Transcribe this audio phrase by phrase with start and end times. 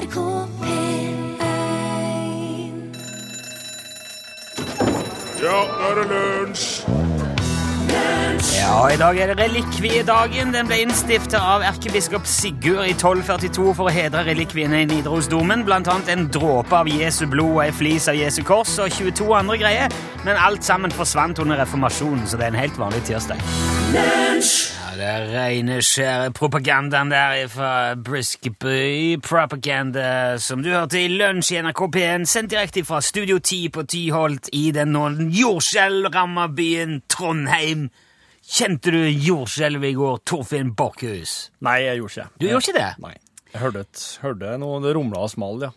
[0.00, 0.16] NRK
[0.60, 1.18] P1
[5.40, 6.64] Ja, nå er det lunsj!
[8.54, 10.52] Ja, i dag er det relikviedagen.
[10.54, 15.90] Den ble innstiftet av erkebiskop Sigurd i 1242 for å hedre relikviene i Nidarosdomen, blant
[15.90, 19.60] annet en dråpe av Jesu blod og ei flis av Jesu kors og 22 andre
[19.60, 23.42] greier, men alt sammen forsvant under reformasjonen, så det er en helt vanlig tirsdag.
[23.96, 31.62] Ja, det rene, skjære propagandaen der fra Briskeby Propaganda, som du hørte i lunsj i
[31.64, 35.06] NRK P1, sendt direkte fra Studio 10 på Tyholt i den nå
[35.38, 37.88] jordskjelvramma byen Trondheim.
[38.44, 41.34] Kjente du jordskjelvet i går, Torfinn Borchhus?
[41.64, 42.40] Nei, jeg gjorde ikke det.
[42.42, 42.88] Du gjorde ikke det?
[43.06, 43.16] Nei.
[43.50, 45.72] Jeg hørte, et, hørte noe det rumla og smalt, ja.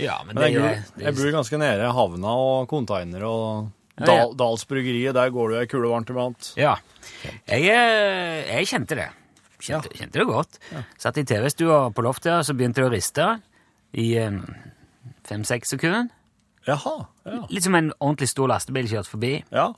[0.00, 3.72] Ja, men, Men det, jeg, jeg bor ganske nede havna og container og.
[4.08, 5.14] Dal, Dalsbryggeriet.
[5.16, 6.52] Der går det ei kule varmt iblant.
[6.58, 6.76] Ja.
[7.48, 9.08] Jeg, eh, jeg kjente det.
[9.62, 10.58] Kjente, kjente det godt.
[10.98, 13.28] Satt i TV-stua på loftet, og så begynte det å riste
[13.94, 14.40] i eh,
[15.28, 16.10] fem-seks sekunder.
[16.66, 16.96] Jaha.
[17.26, 17.40] Ja.
[17.50, 19.34] Litt som en ordentlig stor lastebil kjørte forbi.
[19.54, 19.70] ja.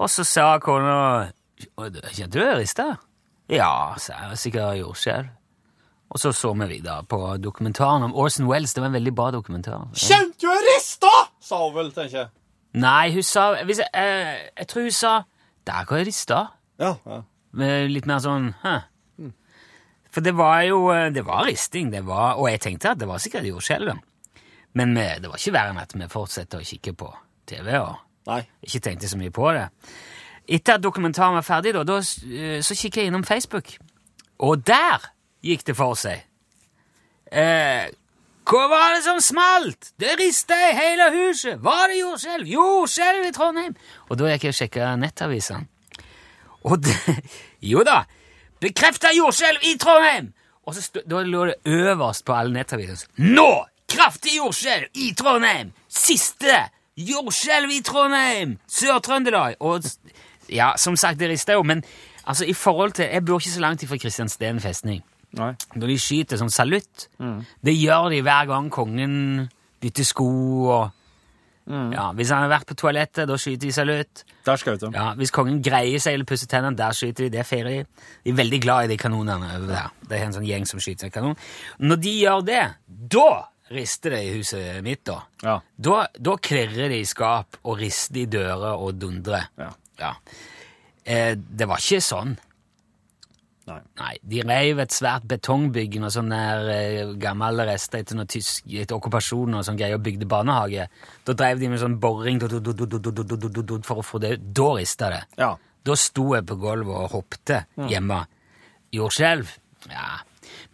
[0.00, 0.92] Og så sa kona
[1.76, 2.86] Kjente du det rista?
[3.52, 4.38] Ja, sa jeg.
[4.40, 5.26] Sikkert jordskjelv.
[6.10, 8.72] Og så så vi videre på dokumentaren om Orson Wells.
[8.74, 9.90] Det var en veldig bra dokumentar.
[9.94, 11.10] Kjente du rista?!
[11.44, 12.30] Sa hun vel, tenker jeg.
[12.78, 15.12] Nei, hun sa hvis jeg, eh, jeg tror hun sa
[15.66, 16.44] Der går rista.
[16.78, 17.22] Ja, ja.
[17.52, 18.76] Med litt mer sånn Hæ?
[20.10, 23.08] For det var jo eh, Det var risting, det var, og jeg tenkte at det
[23.08, 23.98] var sikkert jordskjelv.
[24.78, 27.10] Men vi, det var ikke verre enn at vi fortsetter å kikke på
[27.50, 27.96] TV og
[28.30, 28.42] Nei.
[28.62, 29.66] ikke tenkte så mye på det.
[30.50, 33.72] Etter at dokumentaren var ferdig, da, da eh, så kikket jeg innom Facebook,
[34.38, 35.10] og der
[35.46, 36.22] gikk det for seg.
[37.30, 37.90] Eh,
[38.48, 39.92] hva var det som smalt?
[40.00, 41.60] Det rista i hele huset!
[41.62, 42.48] Var det jordskjelv?
[42.48, 43.76] Jordskjelv i Trondheim!
[44.08, 45.68] Og da gikk jeg og sjekka nettavisene.
[46.66, 46.96] Og det,
[47.72, 48.02] jo da,
[48.62, 50.32] bekrefta jordskjelv i Trondheim!
[50.66, 53.30] Og så stod, da lå det øverst på alle nettavisene.
[53.36, 53.50] Nå!
[53.90, 55.72] Kraftig jordskjelv i Trondheim!
[55.90, 56.64] Siste
[56.96, 58.58] jordskjelv i Trondheim!
[58.70, 59.60] Sør-Trøndelag!
[59.60, 59.84] Og
[60.50, 61.84] ja, som sagt, det rista jo, men
[62.24, 65.04] altså, i forhold til Jeg bor ikke så langt ifra Kristiansten festning.
[65.38, 65.52] Nei.
[65.78, 67.08] Når de skyter sånn salutt,
[67.62, 69.12] det gjør de hver gang kongen
[69.80, 70.30] bytter sko
[70.70, 70.96] og
[71.70, 74.24] ja, Hvis han har vært på toalettet, da skyter de salutt.
[74.46, 74.88] Der skjøt de.
[74.96, 77.30] Ja, Hvis kongen greier seg eller pusser tennene, der skyter de.
[77.36, 77.84] Det feirer de.
[78.24, 79.92] De er veldig glad i de kanonene over der.
[80.02, 81.36] Det er en sånn gjeng som skyter kanon.
[81.78, 82.64] Når de gjør det,
[83.14, 83.28] da
[83.70, 85.20] rister det i huset mitt, da.
[85.46, 85.56] Ja.
[85.78, 89.46] Da, da klirrer de i skap og rister i dører og dundrer.
[89.60, 89.70] Ja.
[90.00, 90.14] Ja.
[91.04, 92.34] Eh, det var ikke sånn.
[93.68, 93.80] Nei.
[94.00, 94.14] Nei.
[94.32, 99.66] De reiv et svært betongbygg med sånne der gamle rester etter, tysk, etter okkupasjon og
[99.66, 100.86] sånn greier og bygde barnehage.
[101.26, 105.22] Da drev de med sånn boring for å få det Da rista det.
[105.40, 105.52] Ja.
[105.86, 108.24] Da sto jeg på gulvet og hoppte hjemme.
[108.96, 109.54] Jordskjelv?
[109.90, 110.08] Ja.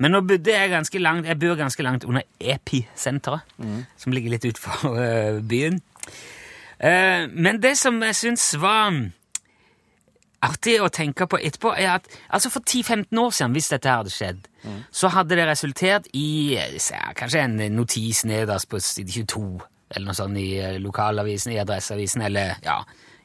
[0.00, 3.84] Men nå bodde jeg ganske langt jeg bor ganske langt under Episenteret, mm.
[4.00, 4.96] som ligger litt utenfor
[5.52, 5.80] byen.
[7.32, 8.92] men det som jeg syns var
[10.44, 14.12] artig å tenke på etterpå, er at altså for 10-15 år siden, hvis dette hadde
[14.12, 14.47] skjedd,
[14.91, 19.44] så hadde det resultert i ja, kanskje en notis nederst på side 22,
[19.94, 22.80] eller noe sånt i eh, lokalavisen, i Adresseavisen, eller ja.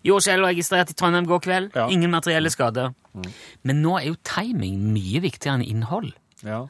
[0.05, 1.75] Jordskjelv registrert i Trondheim går kveld.
[1.77, 1.87] Ja.
[1.93, 2.93] Ingen materielle skader.
[3.61, 6.11] Men nå er jo timing mye viktigere enn innhold.
[6.45, 6.63] Ja.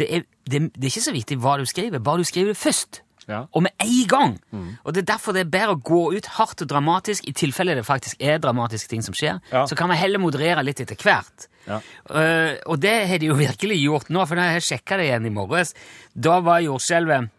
[0.00, 2.60] Det er, det, det er ikke så viktig hva du skriver, bare du skriver det
[2.60, 3.02] først.
[3.30, 3.44] Ja.
[3.54, 4.36] Og med en gang!
[4.82, 7.76] Og det er derfor det er bedre å gå ut hardt og dramatisk, i tilfelle
[7.78, 9.38] det faktisk er dramatiske ting som skjer.
[9.52, 9.64] Ja.
[9.70, 11.46] Så kan vi heller moderere litt etter hvert.
[11.68, 11.78] Ja.
[12.10, 15.30] Uh, og det har de jo virkelig gjort nå, for da jeg sjekka det igjen
[15.30, 15.74] i morges.
[16.14, 17.30] Da var jordskjelvet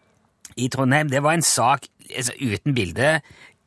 [0.59, 3.19] i Trondheim Det var en sak altså, uten bilde,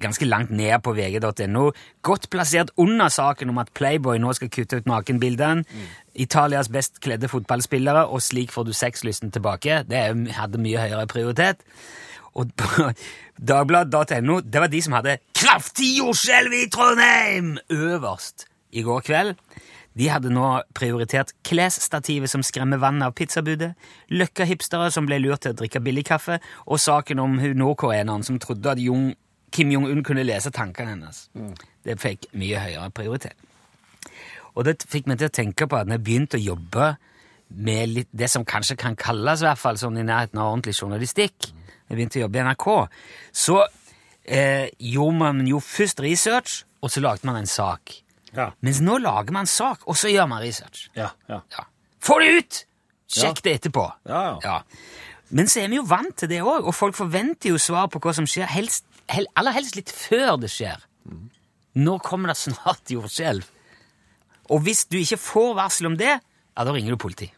[0.03, 1.71] ganske langt ned på vg.no.
[2.05, 5.65] Godt plassert under saken om at Playboy nå skal kutte ut nakenbildene.
[6.15, 9.83] Italias best kledde fotballspillere, og slik får du sexlysten tilbake.
[9.89, 10.05] Det
[10.37, 11.65] hadde mye høyere prioritet.
[12.34, 12.50] Og
[13.50, 19.34] Dagbladet.no, det var de som hadde 'Kraftig jordskjelv i Trondheim!' øverst i går kveld.
[19.95, 23.75] De hadde nå prioritert klesstativet som skremmer vannet av pizzabudet,
[24.11, 28.41] Løkka-hipstere som ble lurt til å drikke billig kaffe, og saken om hun nordkoreaneren som
[28.43, 29.12] trodde at Jung,
[29.55, 31.29] Kim Jong-un kunne lese tankene hennes.
[31.87, 33.38] Det fikk mye høyere prioritet.
[34.55, 36.97] Og det fikk meg til å tenke på at når jeg begynte å jobbe
[37.55, 40.75] med litt, det som kanskje kan kalles i hvert fall sånn i nærheten av ordentlig
[40.81, 41.53] journalistikk,
[41.89, 42.69] jeg begynte å jobbe i NRK,
[43.45, 43.59] så
[44.25, 47.99] eh, gjorde man jo først research, og så lagde man en sak.
[48.35, 48.51] Ja.
[48.65, 50.89] Mens nå lager man sak, og så gjør man research.
[50.97, 51.13] Ja.
[51.31, 51.43] Ja.
[51.55, 51.67] Ja.
[52.05, 52.65] Få det ut!
[53.15, 53.85] Sjekk det etterpå.
[54.09, 54.57] Ja, ja.
[55.35, 58.01] Men så er vi jo vant til det òg, og folk forventer jo svar på
[58.03, 60.83] hva som skjer, helst, hel, aller helst litt før det skjer.
[61.79, 63.47] Nå kommer det snart jordskjelv.
[64.55, 67.31] Og hvis du ikke får varsel om det, ja, da ringer du politi.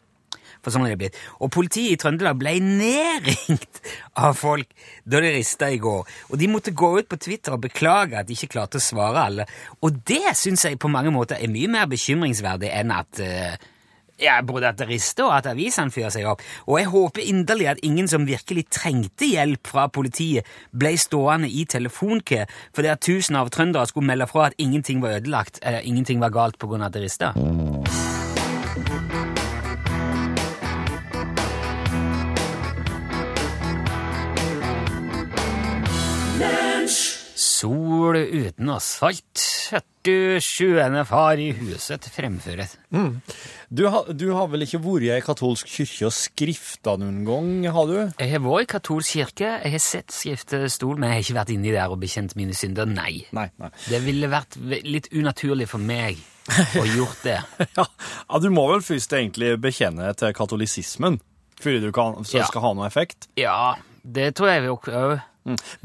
[0.67, 1.19] For sånn er det blitt.
[1.39, 3.79] Og politiet i Trøndelag ble nedringt
[4.19, 4.67] av folk
[5.07, 6.03] da det rista i går.
[6.27, 9.23] Og de måtte gå ut på Twitter og beklage at de ikke klarte å svare
[9.29, 9.47] alle.
[9.79, 13.55] Og det syns jeg på mange måter er mye mer bekymringsverdig enn at uh,
[14.19, 16.43] ja, både at det rister og at avisene fyrer seg opp.
[16.67, 21.63] Og jeg håper inderlig at ingen som virkelig trengte hjelp fra politiet, ble stående i
[21.69, 22.43] telefonkø
[22.75, 26.35] fordi at tusen av trøndere skulle melde fra at ingenting var ødelagt, eller ingenting var
[26.35, 26.83] galt pga.
[26.85, 27.33] at det rista.
[37.97, 39.41] Sol uten asfalt.
[40.05, 41.03] 47.
[41.09, 42.75] far i huset fremføret.
[43.69, 47.49] Du, har- du har vel ikke vært i ei katolsk kirke og skrifta noen gang,
[47.73, 47.95] har du?
[48.21, 51.53] Jeg har vært i katolsk kirke, jeg har sett skriftestol, men jeg har ikke vært
[51.57, 52.85] inni der og bekjent mine synder.
[52.87, 53.25] Nei.
[53.35, 53.49] Nei.
[53.59, 53.71] nei.
[53.89, 54.55] Det ville vært
[54.87, 56.21] litt unaturlig for meg
[56.79, 57.39] å gjort det.
[57.77, 61.19] Ja, ja, du må vel først egentlig bekjenne til katolisismen
[61.59, 62.45] før du kan, så Ja.
[62.47, 63.27] skal ha noe effekt.
[63.35, 63.73] Ja,
[64.05, 64.87] det tror jeg òg.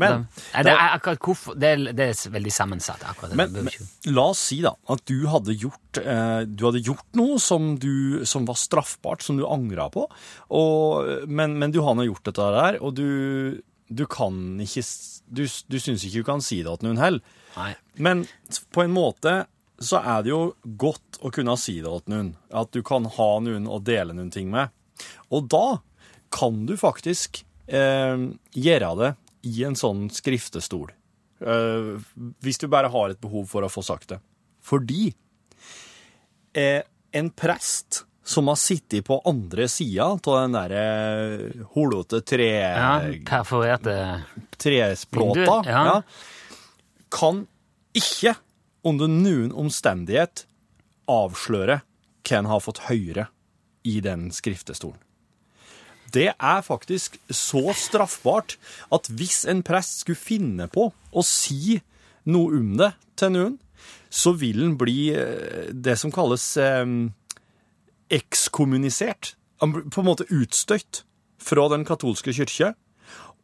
[0.00, 3.38] Men, Nei, det er akkurat Det er, det er veldig sammensatt, akkurat det.
[3.38, 7.38] men, men la oss si da at du hadde gjort, eh, du hadde gjort noe
[7.43, 10.09] som, du, som var straffbart, som du angra på,
[10.59, 14.85] og, men, men du har nå gjort dette der, og du, du kan ikke
[15.32, 17.23] Du, du syns ikke du kan si det til noen heller.
[17.97, 18.26] Men
[18.75, 19.47] på en måte
[19.82, 20.43] så er det jo
[20.79, 22.29] godt å kunne si det til noen.
[22.53, 24.69] At du kan ha noen å dele noen ting med.
[25.32, 25.81] Og da
[26.32, 29.11] kan du faktisk eh, gjøre det
[29.46, 30.90] i en sånn skriftestol.
[31.42, 31.98] Uh,
[32.44, 34.20] hvis du bare har et behov for å få sagt det.
[34.62, 35.08] Fordi
[36.54, 40.84] eh, en prest som har sittet på andre sida av den derre
[41.74, 42.50] holete tre...
[42.62, 42.92] Ja,
[43.26, 43.96] perforerte
[44.62, 45.82] tresplåta, ja.
[45.90, 45.96] ja,
[47.10, 47.42] kan
[47.98, 48.36] ikke
[48.86, 50.46] under noen omstendighet
[51.10, 51.82] avsløre
[52.22, 53.26] hva en har fått høre
[53.82, 55.00] i den skriftestolen.
[56.12, 58.56] Det er faktisk så straffbart
[58.93, 61.81] at hvis en prest skulle finne på å si
[62.29, 63.59] noe om det til noen,
[64.12, 66.85] så vil den bli eh, det som kalles eh,
[68.12, 69.35] ekskommunisert.
[69.64, 71.05] Han blir på en måte utstøtt
[71.43, 72.75] fra den katolske kirke,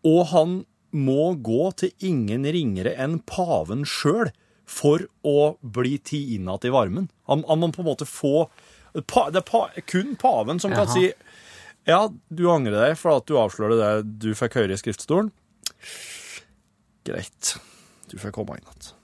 [0.06, 0.58] og han
[0.94, 4.30] må gå til ingen ringere enn paven sjøl
[4.68, 7.08] for å bli tatt inn igjen i varmen.
[7.28, 8.48] Han, han må på en måte få
[9.08, 11.08] pa, Det er pa, kun paven som kan si
[11.86, 15.30] ja, du angrer deg for at du avslørte det du fikk høre i skriftstolen.
[17.08, 17.54] Greit.
[18.08, 18.94] Du får komme inn igjen.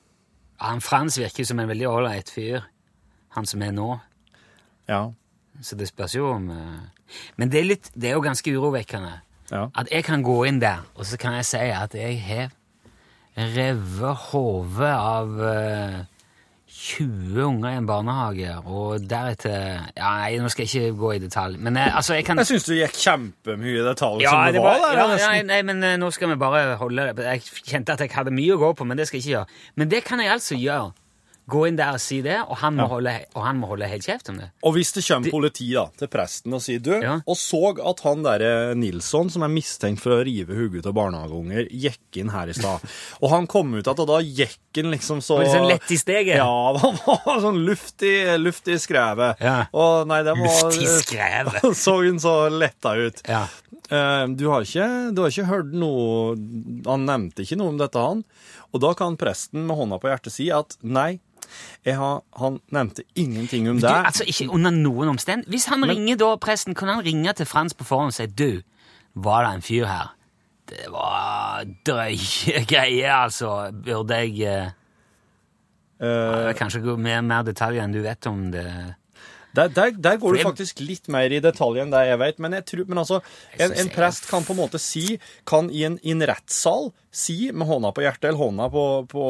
[0.64, 2.64] Han Frans virker som en veldig ålreit fyr,
[3.36, 3.88] han som er nå.
[4.88, 5.12] Ja.
[5.62, 9.12] Så det spørs jo om eh, Men det er, litt, det er jo ganske urovekkende.
[9.52, 9.68] Ja.
[9.76, 12.52] At jeg kan gå inn der, og så kan jeg si at jeg har
[13.34, 16.00] revet hodet av eh,
[16.84, 19.54] 20 unger i en barnehage, og deretter
[19.96, 22.50] Ja, nei, nå skal jeg ikke gå i detalj, men jeg, altså, jeg kan Jeg
[22.50, 25.14] syns du gikk kjempemye i detalj ja, som det det var var, der.
[25.22, 27.24] ja, nei, nei, men eh, nå skal vi bare holde det.
[27.30, 29.62] Jeg kjente at jeg hadde mye å gå på, men det skal jeg ikke gjøre.
[29.80, 30.92] Men det kan jeg altså gjøre.
[31.50, 34.06] Gå inn der og si det, og han må, holde, og han må holde helt
[34.06, 34.46] kjeft om det.
[34.64, 37.18] Og hvis det kommer politi da, til presten og sier du, Ja.
[37.26, 41.68] og så at han derre Nilsson, som er mistenkt for å rive hodet av barnehageunger,
[41.68, 42.80] gikk inn her i stad,
[43.22, 45.98] og han kom ut igjen, og da gikk han liksom så Litt sånn lett i
[46.00, 46.38] steget.
[46.40, 46.48] Ja,
[46.80, 49.36] han var sånn luftig, luftig skrevet.
[49.44, 49.58] Ja.
[49.76, 51.60] Og nei, det var Luftig skrevet.
[51.84, 53.20] Så hun så letta ut.
[53.28, 53.44] Ja.
[53.92, 56.32] Eh, Du har, ikke, du har ikke hørt noe
[56.88, 58.24] Han nevnte ikke noe om dette, han.
[58.74, 61.20] Og da kan presten med hånda på hjertet si at nei,
[61.98, 63.94] har, han nevnte ingenting om Du, det.
[64.12, 65.50] altså ikke under noen omstendighet.
[65.52, 68.62] Hvis han ringer da, presten, kan han ringe til Frans på forhånd og si du,
[69.14, 70.14] var det en fyr her?
[70.70, 73.70] Det var drøye greier, altså.
[73.84, 74.72] Burde jeg uh,
[76.04, 78.66] Eh, kanskje gå mer, mer detaljer enn du vet om det?
[79.54, 82.40] Der, der, der går du faktisk litt mer i detalj enn det jeg vet.
[82.42, 83.20] Men, jeg tror, men altså,
[83.54, 87.52] en, en prest kan på en måte si, kan i en, i en rettssal si
[87.54, 89.28] med hånda på hjertet eller hånda på, på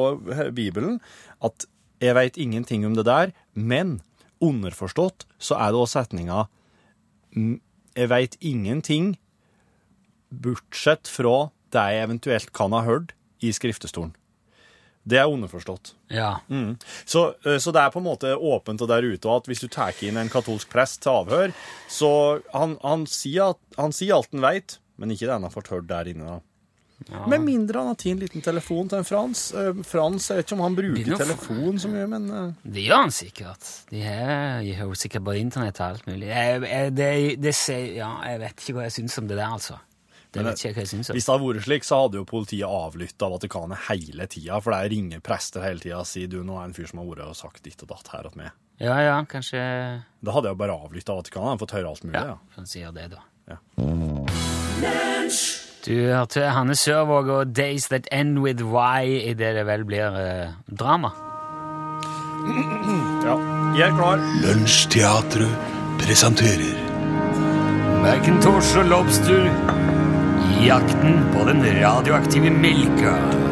[0.57, 0.97] Bibelen
[1.45, 1.69] at
[2.03, 4.01] jeg vet ingenting om det der, men
[4.43, 6.47] underforstått så er det også setninga
[7.35, 7.61] «Mm,
[7.95, 9.15] jeg veit ingenting
[10.35, 14.15] bortsett fra det jeg eventuelt kan ha hørt i skriftestolen.
[15.05, 15.93] Det er underforstått.
[16.09, 16.39] Ja.
[16.49, 16.79] Mm.
[17.05, 19.69] Så, eh, så det er på en måte åpent og der ute, at hvis du
[19.69, 21.53] tar inn en katolsk prest til avhør,
[21.93, 25.53] så han, han, sier, at, han sier alt han veit, men ikke det han har
[25.53, 26.39] fått hørt der inne.
[26.39, 26.54] da.
[27.29, 29.41] Med mindre han har tatt en liten telefon til en Frans.
[29.59, 33.03] Eh, Frans, jeg vet ikke om han bruker telefon så mye, men eh, Det gjør
[33.03, 33.71] han sikkert.
[33.91, 36.29] De har, jo sikkert både internett og alt mulig.
[36.31, 37.11] Jeg, jeg, det,
[37.43, 37.57] det
[37.99, 39.81] ja, jeg vet ikke hva jeg syns om det der, altså.
[40.35, 41.15] Det vet ikke hva jeg syns om.
[41.17, 44.91] Hvis det hadde vært slik, så hadde jo politiet avlytta Vatikanet hele tida, for det
[44.95, 47.39] ringer prester hele tida og sier du, nå er en fyr som har vært og
[47.39, 48.51] sagt ditt og datt her og med.
[48.83, 52.19] Ja, ja, kanskje Da hadde jeg jo bare avlytta Vatikanet, fått høre alt mulig.
[52.19, 52.39] Ja, ja.
[52.57, 53.23] han sier det, da.
[53.55, 53.61] Ja.
[55.85, 60.17] Du hørte Hanne Sørvåg og Days That End With Why i det det vel blir
[60.17, 61.11] eh, drama.
[63.27, 63.35] ja.
[63.77, 64.25] Jeg er klar.
[64.47, 65.53] Lunsjteatret
[66.01, 66.73] presenterer
[68.01, 69.45] Macintosh og Lobster
[70.65, 73.44] jakten på den radioaktive melka.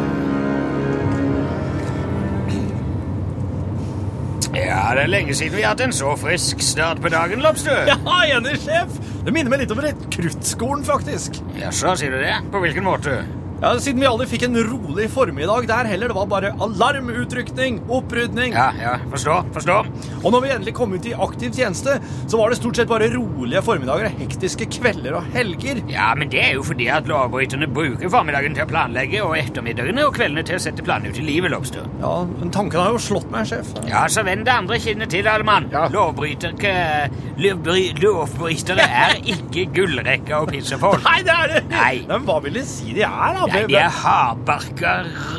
[4.99, 7.87] Det er lenge siden vi har hatt en så frisk start på dagen, Lobster.
[7.93, 8.99] Ja, enig, sjef!
[9.23, 9.81] Det minner meg litt om
[10.13, 11.39] kruttskolen, faktisk.
[11.61, 12.35] Jaså, sier du det?
[12.53, 13.21] På hvilken måte?
[13.62, 16.11] Ja, Siden vi aldri fikk en rolig formiddag der heller.
[16.11, 18.57] Det var bare alarmutrykning, opprydning.
[18.57, 19.76] Ja, ja, forstå, forstå.
[20.19, 21.95] Og når vi endelig kom ut i aktiv tjeneste,
[22.26, 25.78] så var det stort sett bare rolige formiddager og hektiske kvelder og helger.
[25.92, 30.09] Ja, men det er jo fordi at lovbryterne bruker formiddagen til å planlegge og ettermiddagene
[30.09, 31.87] og kveldene til å sette planene ut i livet, Lobster.
[32.02, 33.71] Ja, men tanken har jo slått meg, sjef.
[33.87, 35.71] Ja, så vend det andre kinnet til, alle mann.
[35.71, 35.87] Ja.
[35.95, 37.07] Lovbrytere
[37.38, 41.07] Lovbrytere er ikke gullrekka og pissefolk.
[41.07, 41.64] Nei, det er det!
[41.71, 41.95] Nei.
[42.11, 43.51] Men hva vil de si de er, da?
[43.52, 44.97] Nei, de er hardbarka,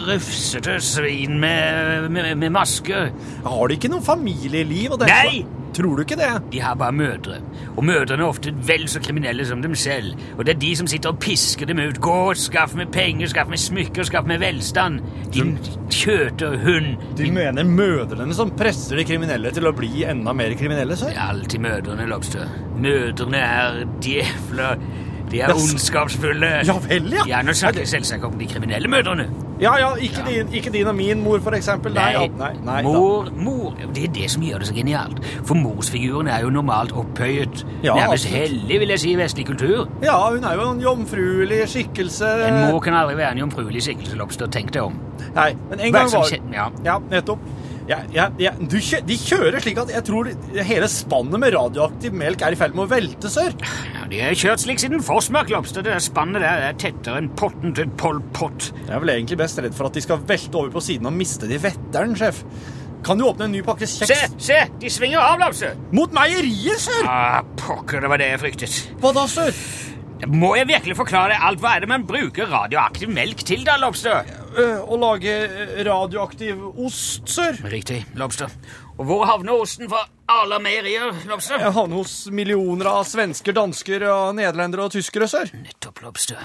[0.07, 3.11] rufsete svin med, med, med masker.
[3.45, 4.95] Har de ikke noe familieliv?
[4.95, 5.27] Og den Nei!
[5.41, 5.59] slags?
[5.73, 6.29] Tror du ikke det?
[6.53, 7.39] De har bare mødre,
[7.73, 10.13] og mødrene er ofte vel så kriminelle som dem selv.
[10.37, 11.97] Og det er de som sitter og pisker dem ut.
[12.03, 15.01] Gå, skaff meg penger, skaff meg smykker, skaff meg velstand.
[15.33, 15.55] Din
[15.89, 17.07] kjøterhund.
[17.17, 21.09] Du mener mødrene som presser de kriminelle til å bli enda mer kriminelle, Så?
[21.09, 22.53] Det er alltid mødrene, Lobster.
[22.77, 24.77] Mødrene er djevler.
[25.33, 26.49] De er ondskapsfulle.
[26.67, 27.23] Ja vel, ja.
[27.27, 29.25] Ja, nå snakker jeg selvsagt om de kriminelle mødrene.
[29.61, 31.93] Ja, ja, ikke, Din, ikke din og min mor, for eksempel.
[31.95, 32.89] Nei, ja, nei, nei da.
[32.89, 35.21] mor, mor Det er det som gjør det så genialt.
[35.47, 37.63] For morsfiguren er jo normalt opphøyet.
[37.85, 39.87] Ja, Nærmest hellig, vil jeg si, i vestlig kultur.
[40.03, 42.31] Ja, hun er jo en jomfruelig skikkelse.
[42.49, 44.47] En mor kan aldri være en jomfruelig skikkelse, Lobster.
[44.53, 44.97] Tenk deg om.
[45.35, 46.69] Nei, men en gang var skje- ja.
[46.85, 47.39] Ja, nettopp.
[47.89, 50.29] Ja, ja, ja, du, de kjører slik at jeg tror
[50.63, 53.51] hele spannet med radioaktiv melk er i ferd med å velte, sør.
[53.91, 55.83] Ja, de har kjørt slik siden Forsmark, Lobster.
[55.83, 58.69] Det der spannet der er tettere enn potten til Pol Pot.
[58.85, 61.17] Jeg er vel egentlig best redd for at de skal velte over på siden og
[61.17, 62.43] miste de vetteren, sjef.
[63.03, 64.37] Kan du åpne en ny pakke Se, kjeks?
[64.39, 64.61] se!
[64.79, 65.75] De svinger av, Lobster.
[65.91, 67.03] Mot meieriet, sør!
[67.11, 68.77] Ah, pokker, det var det jeg fryktet.
[69.03, 69.51] Hva da, sør?
[70.31, 71.59] Må jeg virkelig forklare alt?
[71.59, 74.23] Hva er det man bruker radioaktiv melk til, da, Lobster?
[74.53, 75.33] Å lage
[75.85, 77.57] radioaktiv ost, sør.
[77.71, 78.51] Riktig, Lobster.
[78.99, 81.57] Og hvor havner osten fra Arla Meierier, Lobster?
[81.63, 85.49] Jeg havner hos millioner av svensker, dansker, og nederlendere og tyskere, sør.
[85.57, 86.43] Nettopp, Lobster.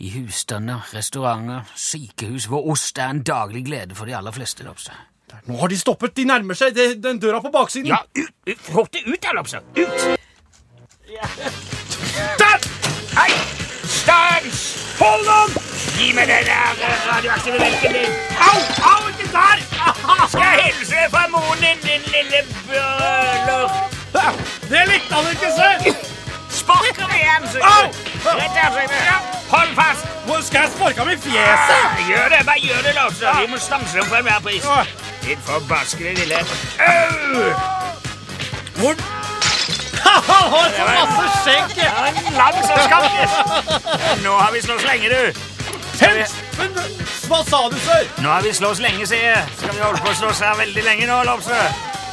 [0.00, 4.96] I husstander, restauranter, sykehus, hvor ost er en daglig glede for de aller fleste, Lobster.
[5.46, 7.92] Nå har de stoppet, de nærmer seg det, den døra på baksiden.
[7.94, 8.32] Ja, ut!
[8.50, 9.64] ut Få ut da, Lobster!
[9.76, 10.20] Ut!
[12.40, 12.70] Der!
[13.16, 13.32] Hei!
[13.84, 14.64] Stans!
[15.00, 15.69] Hold den!
[16.00, 18.12] Gi meg den der eh, radioaktive melken din.
[18.48, 18.58] Au!
[18.90, 19.58] Au, ikke der!
[20.32, 23.66] Skal jeg hilse fra moren din, din lille bøller?
[24.70, 25.74] Det likte han ikke, sør!
[26.60, 27.98] Spark ham så du!
[28.28, 29.28] Rett i ansiktet.
[29.50, 30.06] Hold fast!
[30.26, 31.84] Hvor skal jeg sparke ham i fjeset?
[31.84, 33.40] Ah, Gjør det, bare gjør det, Lobster.
[33.40, 34.62] Vi må stanse dem for enhver pris.
[34.62, 36.36] Din Ditt forbaskede lille
[36.88, 37.44] Au!
[38.80, 38.94] Hvor?
[40.04, 41.78] Han har så masse skjegg!
[42.40, 43.28] Lang som skammel.
[44.24, 45.49] Nå har vi slåss lenge, du.
[46.00, 46.34] Hent!
[46.58, 46.74] Men
[47.30, 48.04] hva sa du, før?
[48.24, 49.42] Nå har vi slåss lenge, sier jeg.
[49.60, 51.60] Skal vi holde på å slåss her veldig lenge nå, Lopse?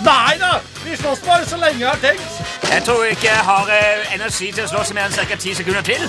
[0.06, 0.51] Nei da!
[0.84, 2.41] Vi slåss bare så lenge jeg har tenkt.
[2.70, 5.38] Jeg tror ikke jeg har eh, energi til å slåss i mer enn ca.
[5.41, 6.03] ti sekunder til.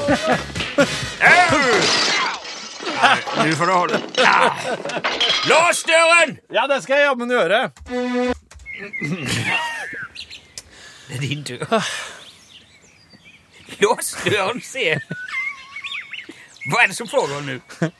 [1.25, 1.63] Au!
[2.99, 3.99] Ja, Nå får du holde.
[4.19, 4.51] ja.
[5.49, 6.37] Lås døren!
[6.53, 7.61] Ja, det skal jeg jammen gjøre.
[11.09, 11.63] Det er din tur.
[13.81, 15.01] Lås døren, sier jeg.
[16.69, 17.59] Hva er det som foregår nå?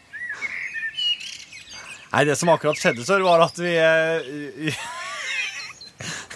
[2.13, 4.79] Nei, det som akkurat skjedde, sør, var at vi eh,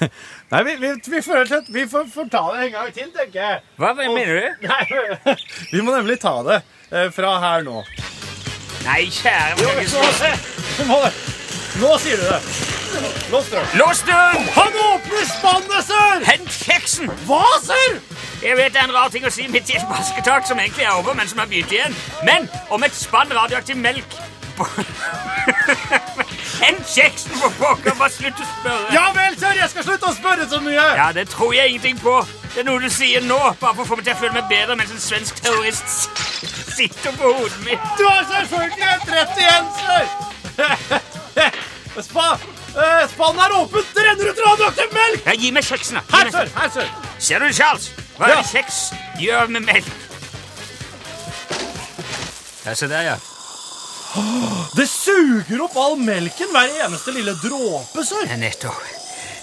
[0.52, 3.62] Nei, vi, vi, vi, får, vi får, får ta det en gang til, tenker jeg.
[3.80, 4.46] Hva mener du?
[4.68, 5.36] Nei,
[5.72, 6.58] vi må nemlig ta det
[6.90, 7.84] eh, fra her nå.
[8.82, 9.68] Nei, kjære jo.
[10.90, 11.00] Nå
[11.80, 12.40] Nå sier du det.
[13.32, 13.68] Lås døren.
[13.80, 14.48] Lås døren!
[14.52, 16.26] Han åpner spannet, sør!
[16.26, 17.08] Hent kjeksen!
[17.24, 17.96] Hva, sør?
[18.42, 20.84] Jeg vet det er en rar ting å si midt i et basketak som egentlig
[20.84, 21.94] er over, men som har begynt igjen.
[22.26, 24.18] Men om et spann radioaktiv melk
[26.68, 27.94] En kjeksen, for pokker!
[27.98, 28.90] Bare slutt å spørre.
[28.94, 30.84] Ja vel, sør, jeg skal slutte å spørre så mye.
[30.98, 32.18] Ja, det tror jeg ingenting på.
[32.52, 34.50] Det er noe du sier nå, bare for å få meg til å føle meg
[34.50, 35.88] bedre mens en svensk terrorist
[36.76, 37.88] sitter på hodet mitt.
[37.98, 40.04] Du har selvfølgelig helt rett igjen, sør.
[42.08, 43.90] Spa, eh, Spannet er åpent.
[43.96, 45.26] Det renner ut radioaktiv melk.
[45.26, 46.04] Ja, gi meg kjeksen, da.
[46.12, 46.54] Her, sør.
[46.56, 46.94] Her, sør.
[47.22, 47.90] Ser du, Charles?
[48.22, 48.76] Hva er det kjeks
[49.18, 49.86] gjør med melk?
[52.62, 53.16] Ja, se der, ja.
[54.76, 58.22] Det suger opp all melken, hver eneste lille dråpe, sir!
[58.30, 58.78] Ja, Nettopp.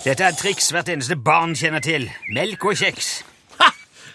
[0.05, 2.07] Dette er et triks hvert eneste barn kjenner til.
[2.31, 3.09] Melk og kjeks.
[3.59, 3.67] Ha!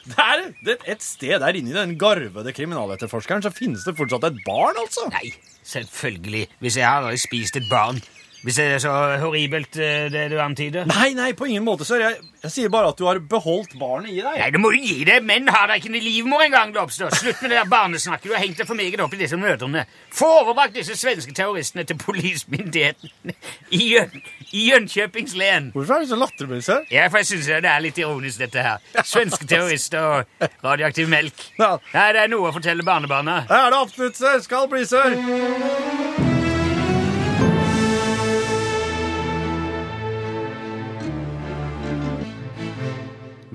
[0.09, 4.25] Det er det et sted der inne i den garvede kriminaletterforskeren så finnes det fortsatt
[4.31, 5.11] et barn, altså.
[5.13, 6.47] Nei, selvfølgelig.
[6.65, 8.01] Hvis jeg har aldri spist et barn.
[8.45, 10.85] Hvis det er så horribelt, eh, det du antyder.
[10.91, 12.03] Nei, nei, på ingen måte, sir.
[12.05, 14.37] Jeg, jeg sier bare at du har beholdt barnet i deg.
[14.37, 15.17] Nei, du må jo gi det.
[15.25, 17.09] Menn har da ikke en livmor engang, Lobster.
[17.17, 18.29] Slutt med det der barnesnakket.
[18.29, 19.87] Du har hengt deg for meget opp i disse møterne.
[20.13, 23.33] Få overbrakt disse svenske terroristene til politimyndighetene
[23.73, 24.21] i, Jøn
[24.53, 25.71] i Jönköpings len.
[25.73, 26.85] Hvorfor er du så latterlig, sir?
[26.93, 28.85] Ja, for jeg syns det er litt ironisk, dette her.
[29.09, 31.49] Svenske terrorister og radioaktiv melk.
[31.59, 33.41] Nei, det er noe å fortelle barnebarna.
[33.49, 34.39] Det er det absolutt, sir.
[34.45, 36.34] Skal bli, sir.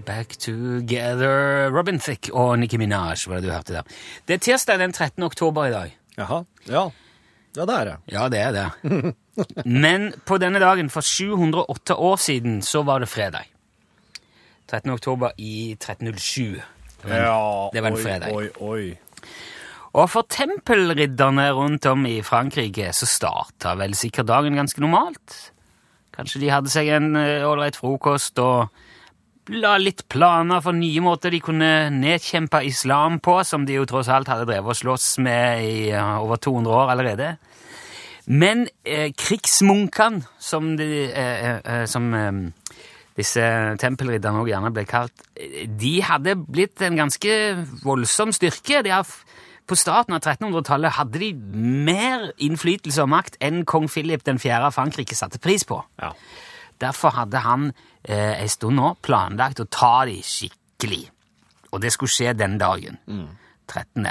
[0.10, 3.92] Back Together, Robin Thicke og Nicki Minaj var det du hørte der.
[4.26, 5.22] Det er tirsdag den 13.
[5.24, 5.92] oktober i dag.
[6.18, 6.40] Jaha.
[6.66, 6.88] Ja.
[7.54, 7.94] Ja, det er det.
[8.10, 9.14] Ja, det er det.
[9.84, 13.46] Men på denne dagen for 708 år siden så var det fredag.
[14.72, 14.90] 13.
[14.98, 16.58] oktober i 1307.
[16.58, 18.34] Det en, Ja, det var en oi, fredag.
[18.34, 19.30] Oi, oi.
[19.94, 25.40] Og for tempelridderne rundt om i Frankrike så starta vel sikkert dagen ganske normalt.
[26.18, 28.74] Kanskje de hadde seg en eh, ålreit frokost og
[29.50, 34.10] la litt planer for nye måter de kunne nedkjempe islam på, som de jo tross
[34.14, 37.32] alt hadde drevet og slåss med i over 200 år allerede.
[38.30, 42.76] Men eh, krigsmunkene, som, de, eh, eh, eh, som eh,
[43.18, 43.46] disse
[43.82, 45.26] tempelridderne også gjerne ble kalt,
[45.82, 47.40] de hadde blitt en ganske
[47.82, 48.84] voldsom styrke.
[48.86, 49.10] De har,
[49.66, 51.32] på starten av 1300-tallet hadde de
[51.90, 54.62] mer innflytelse og makt enn kong Philip 4.
[54.62, 55.82] av Frankrike satte pris på.
[55.98, 56.14] Ja.
[56.80, 57.72] Derfor hadde han
[58.10, 61.06] eh, en stund nå planlagt å ta de skikkelig.
[61.70, 62.98] Og det skulle skje den dagen.
[63.70, 64.08] 13.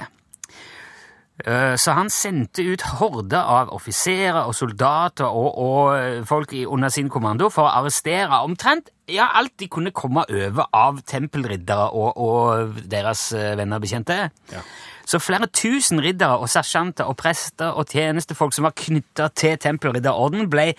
[1.44, 6.64] Eh, Så han sendte ut horder av offiserer og soldater og, og eh, folk i,
[6.66, 11.90] under sin kommando for å arrestere omtrent ja, alt de kunne komme over av tempelriddere
[11.94, 14.18] og, og deres eh, venner og bekjente.
[14.52, 14.64] Ja.
[15.08, 20.50] Så flere tusen riddere og sersjanter og prester og tjenestefolk som var knytta til tempelridderorden,
[20.52, 20.74] ble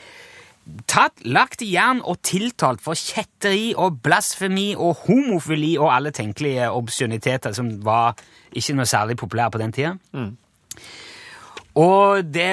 [0.90, 6.70] tatt, lagt i jern og tiltalt for kjetteri og blasfemi og homofili og alle tenkelige
[6.72, 8.20] obskjøniteter som var
[8.52, 9.96] ikke noe særlig populære på den tida.
[11.80, 12.52] Og det,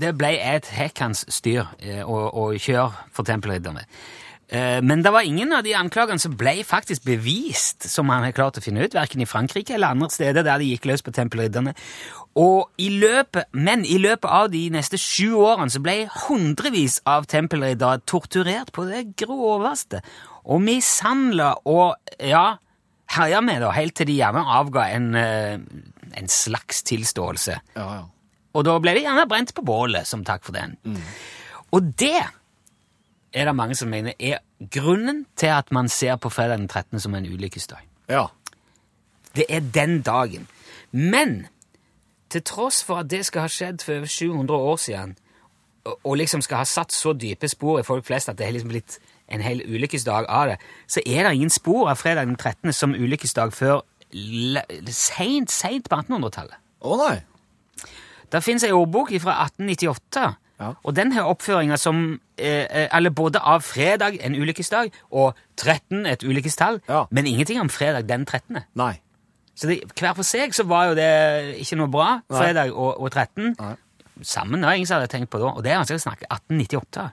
[0.00, 3.84] det ble et hekkans styr eh, å, å kjøre for tempelridderne.
[4.48, 8.32] Eh, Men det var ingen av de anklagene som ble faktisk bevist, som man har
[8.32, 11.14] klart å finne ut, verken i Frankrike eller andre steder der de gikk løs på
[11.16, 11.74] tempelridderne.
[12.36, 17.28] Og i løpet, men i løpet av de neste sju årene så ble hundrevis av
[17.30, 20.02] tempelriddere torturert på det groveste,
[20.44, 22.58] og mishandla og ja,
[23.14, 25.56] herja med da, helt til de gjerne avga en, eh,
[26.20, 27.60] en slags tilståelse.
[27.78, 28.04] Ja, ja.
[28.54, 30.76] Og da ble de gjerne brent på bålet som takk for den.
[31.74, 32.20] Og det
[33.34, 34.38] er det mange som mener er
[34.70, 37.00] grunnen til at man ser på fredag den 13.
[37.00, 37.82] som en ulykkesdag.
[38.08, 38.26] Ja.
[39.36, 40.48] Det er den dagen.
[40.92, 41.46] Men
[42.30, 45.16] til tross for at det skal ha skjedd for over 700 år siden,
[45.84, 48.52] og, og liksom skal ha satt så dype spor i folk flest at det har
[48.52, 50.56] liksom blitt en hel ulykkesdag av det,
[50.88, 52.72] så er det ingen spor av fredag den 13.
[52.72, 53.82] som ulykkesdag før
[54.90, 56.60] seint, seint på 1800-tallet.
[56.84, 57.16] Å nei.
[58.30, 60.28] Det finnes ei ordbok fra 1898,
[60.60, 60.72] Ja.
[60.84, 66.06] og den har oppføringer som eh, eh, eller både av fredag, en ulykkesdag, og 13,
[66.06, 67.04] et ulykkestall, Ja.
[67.10, 68.60] men ingenting om fredag den 13.
[68.74, 69.00] Nei.
[69.54, 73.10] Så det, hver for seg så var jo det ikke noe bra, fredag og, og
[73.10, 73.56] 13.
[73.58, 73.74] Nei.
[74.22, 77.08] Sammen, det ingen som hadde tenkt på da, og det er vanskelig å snakke 1898.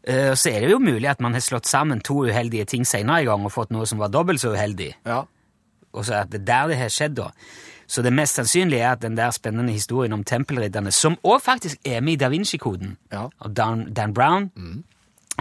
[0.00, 3.20] Uh, så er det jo mulig at man har slått sammen to uheldige ting senere
[3.22, 5.18] i gang og fått noe som var dobbelt så uheldig Ja.
[5.92, 7.26] og så er det er der det har skjedd da.
[7.90, 11.80] Så det mest sannsynlige er at den der spennende historien om tempelridderne, som også faktisk
[11.90, 13.24] er med i Da Vinci-koden, Ja.
[13.40, 14.50] og Dan, Dan Brown,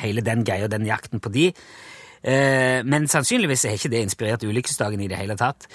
[0.02, 1.52] hele den greia, den jakten på de,
[2.24, 5.68] eh, men sannsynligvis er ikke det inspirert ulykkesdagen i det hele tatt.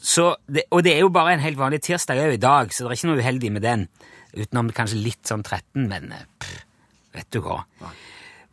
[0.00, 2.84] Så det, og det er jo bare en helt vanlig tirsdag òg i dag, så
[2.84, 3.84] det er ikke noe uheldig med den,
[4.36, 6.64] utenom kanskje litt sånn 13, men eh, pff,
[7.14, 7.60] vet du hva.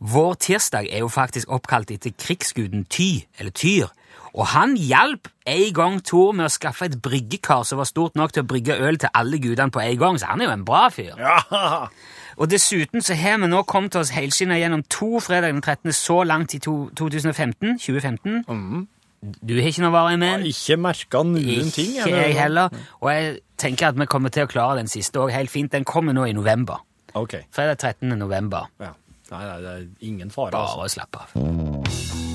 [0.02, 3.88] Vår tirsdag er jo faktisk oppkalt etter krigsguden Ty, eller Tyr,
[4.32, 8.32] og han hjalp en gang Thor med å skaffe et bryggekar som var stort nok
[8.32, 10.64] til å brygge øl til alle gudene på en gang, så han er jo en
[10.64, 11.12] bra fyr.
[11.20, 11.88] Ja.
[12.40, 15.92] Og dessuten så har vi nå kommet oss helskinna gjennom to fredag den 13.
[15.92, 18.88] så langt i to, 2015, 2015.
[19.22, 20.46] Du har ikke noe vare med?
[20.48, 21.92] Ikke merka noen ting.
[22.00, 22.72] Ikke jeg heller.
[23.02, 25.70] Og jeg tenker at vi kommer til å klare den siste òg helt fint.
[25.76, 26.80] Den kommer nå i november.
[27.14, 27.36] Ok.
[27.52, 28.16] Fredag 13.
[28.18, 28.72] november.
[28.80, 28.94] Ja.
[29.32, 30.88] Nei, nei, det er ingen fare, Bare altså.
[30.88, 32.31] å slappe av.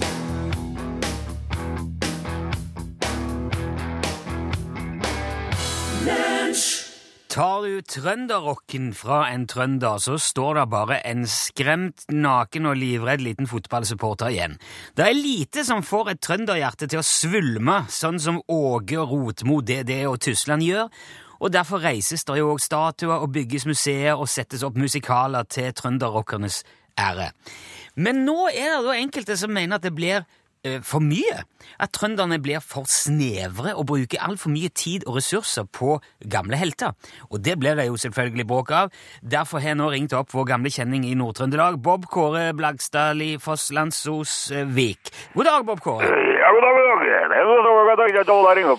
[7.37, 13.21] Tar du trønderrocken fra en trønder, så står det bare en skremt, naken og livredd
[13.21, 14.55] liten fotballsupporter igjen.
[14.97, 19.99] Det er lite som får et trønderhjerte til å svulme, sånn som Åge Rotmo, DD
[20.09, 20.89] og Tusland gjør,
[21.37, 25.69] og derfor reises det jo òg statuer og bygges museer og settes opp musikaler til
[25.77, 26.63] trønderrockernes
[26.97, 27.29] ære.
[28.01, 30.25] Men nå er det da enkelte som mener at det blir
[30.85, 31.43] for mye.
[31.83, 35.97] At trønderne blir for snevre og bruker altfor mye tid og ressurser på
[36.31, 36.95] gamle helter.
[37.29, 38.93] Og det blir det jo selvfølgelig bråk av.
[39.21, 43.69] Derfor har jeg nå ringt opp vår gamle kjenning i Nord-Trøndelag, Bob Kåre Blagstadli Foss
[43.75, 45.11] Landsås eh, Vik.
[45.35, 46.07] God dag, Bob Kåre.
[46.07, 47.29] Ja, god dag, god dag.
[47.33, 47.51] Det er
[47.87, 48.75] jeg tar ringe.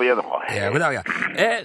[0.59, 1.03] Ja, god dag, ja.
[1.39, 1.59] Eh,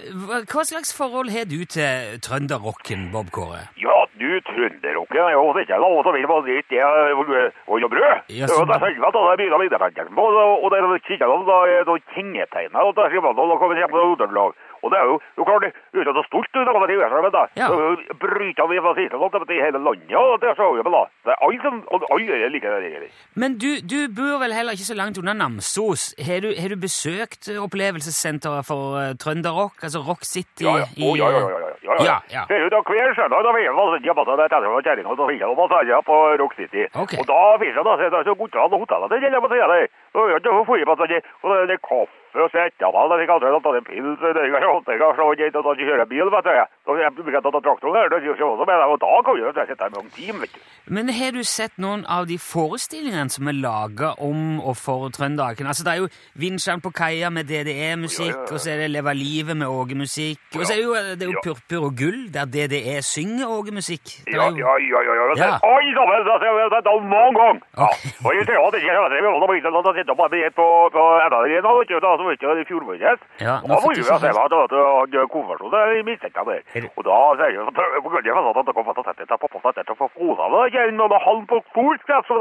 [0.48, 3.68] hva slags forhold har du til trønderrocken, Bob Kåre?
[3.76, 7.12] Ja, du trønderrocken er jo ikke lov til å ville på dritt, det er
[7.84, 8.16] og brød.
[8.28, 10.24] Ja, Ja, så- det er selve at det er av vinterfesten på,
[10.62, 13.58] og det er kikker om da er noen kjennetegner, og det er skrivet at det
[13.60, 14.52] kommer hjem på Nord-Trøndelag.
[14.84, 16.84] Og det er jo, jo klart, det er jo så stort, det å
[17.24, 17.44] men da.
[17.56, 17.70] Ja.
[17.72, 21.04] Er Bryter vi låt i hele landet, og det så vi på da.
[21.24, 21.80] Det er alle som,
[22.14, 23.08] alle er like der.
[23.40, 26.12] Men du, du bor vel heller ikke så langt unna Namsos.
[26.26, 30.86] Har du, har du besøkt opplevelsesenteret opplevelsessenteret for uh, trønderrock, altså Rock City Ja, ja.
[31.02, 33.74] Oh, ja, ja, ja, ja, ja, Ja, er hver søndag da vi er
[34.54, 36.84] til og kjerringa og finner på Rock City.
[36.94, 38.34] Og da finner jeg da så er så
[38.74, 39.88] og hotellene gjelder på der.
[40.14, 40.38] Da er
[41.00, 44.18] sånn, og det er det kaffe og sette meg, det er kanskje å en pils,
[44.18, 44.50] og er
[45.14, 45.26] så
[45.62, 46.56] at bil, vet du.
[46.84, 48.24] Så er ikke ta traktoren her, er
[48.90, 50.64] og da kan jeg sitte her med om time, vet du.
[50.96, 55.70] Men har du sett noen av de forestillingene som er laga om og for trønderrocken?
[55.70, 56.10] Altså, det er jo
[56.42, 60.74] Vinsjan på kaia med DDE-musikk, og så er det Leva livet med Åge-musikk, og så
[60.74, 61.78] er det jo, det er jo Ja.
[61.80, 64.04] Og gull, der DDE synger Åge-musikk.
[64.28, 65.34] Er Ja, ja, ja, ja, ja.
[65.40, 65.56] Ja.
[65.64, 67.60] Oi, sammen, det har jeg mange ganger.
[67.80, 67.88] Ja.
[68.24, 69.32] Og jeg tror at det ikke er det, men
[69.72, 69.96] sånn
[70.44, 71.46] jeg på, på NRK.
[73.40, 74.36] Ja, nå fikk ikke er
[75.80, 75.88] er
[76.74, 77.64] Er det- Og da sier jeg,
[77.96, 79.48] jeg til sette da, på
[82.28, 82.34] så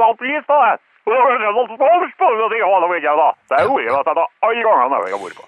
[3.07, 5.45] er da, er det det er at er alle gangene jeg har vært på.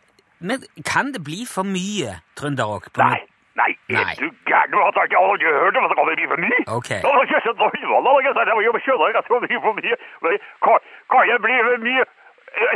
[0.86, 2.92] Kan det bli for mye trønderrock?
[2.98, 3.22] Nei,
[3.60, 4.72] nei, er du gæren?
[4.72, 6.62] Du har ikke aldri hørt om at det kan bli for mye?
[6.78, 6.90] Ok.
[7.04, 7.40] Da har jeg ikke
[8.56, 9.96] har jeg skjønner skjønne at det kan bli for mye.
[10.66, 10.76] Kan,
[11.12, 12.04] kan det bli for mye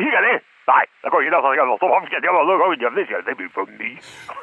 [0.04, 0.36] hyggelig?
[0.70, 1.52] Nei, det kan ikke det.
[1.58, 2.22] Jeg vanskelig,
[2.62, 3.98] kan ikke bli for mye.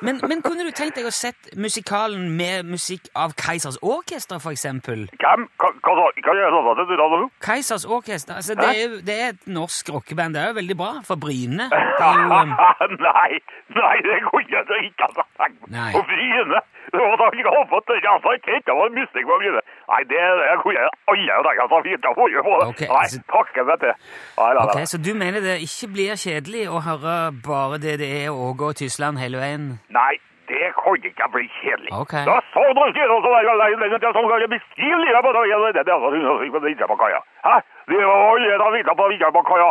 [0.07, 4.57] Men, men kunne du tenkt deg å sett musikalen med musikk av Keisers Orkester, for
[4.57, 5.07] eksempel?
[5.23, 5.47] Hvem?
[5.61, 5.95] Hva hva
[6.27, 7.29] hva gjør sånn at du da nå?
[7.47, 10.35] Keisers Orkester, altså det er, det er et norsk rockeband.
[10.35, 11.69] Det er jo veldig bra for Bryne.
[11.71, 12.57] Det er jo, um,
[13.09, 13.43] Nei,
[13.79, 15.37] nei, det kunne jeg ikke ha sagt.
[15.71, 15.95] meg.
[15.95, 16.65] Og Bryne.
[17.01, 19.63] Det var da jeg håpet at det altså ikke det var musikk på Bryne.
[19.91, 22.69] Nei, det, det kunne jeg alle dager ta fint av forrige på det.
[22.73, 23.95] Ok, Nei, altså- takk for det.
[24.39, 24.87] Nei, nei, ok, nei.
[24.93, 27.17] Så du mener det ikke blir kjedelig å høre
[27.49, 29.69] bare DDE, Åge og Tysland hele veien?
[29.99, 30.15] Nei,
[30.51, 31.91] det kan ikke bli kjedelig.
[32.03, 32.15] Ok.
[32.29, 35.97] Da så du ikke noe der, det er sånn at livet på det, det er
[35.97, 37.21] altså hun på på kaia.
[37.47, 37.57] Hæ?
[37.91, 39.71] Det var alle da Vidja på Vidja på kaia.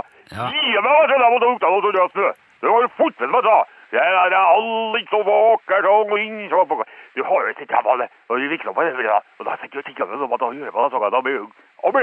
[0.56, 2.30] Livet var sånn, jeg måtte oppta og så snø.
[2.66, 3.62] Det var jo fortsatt med det.
[3.94, 6.84] Det er alle så vakkert og så
[7.16, 9.86] Du har jo sett hjemme det, og du vikler på det, og da sitter jo
[9.86, 11.46] tikkene som at han gjør på det, så da blir jo,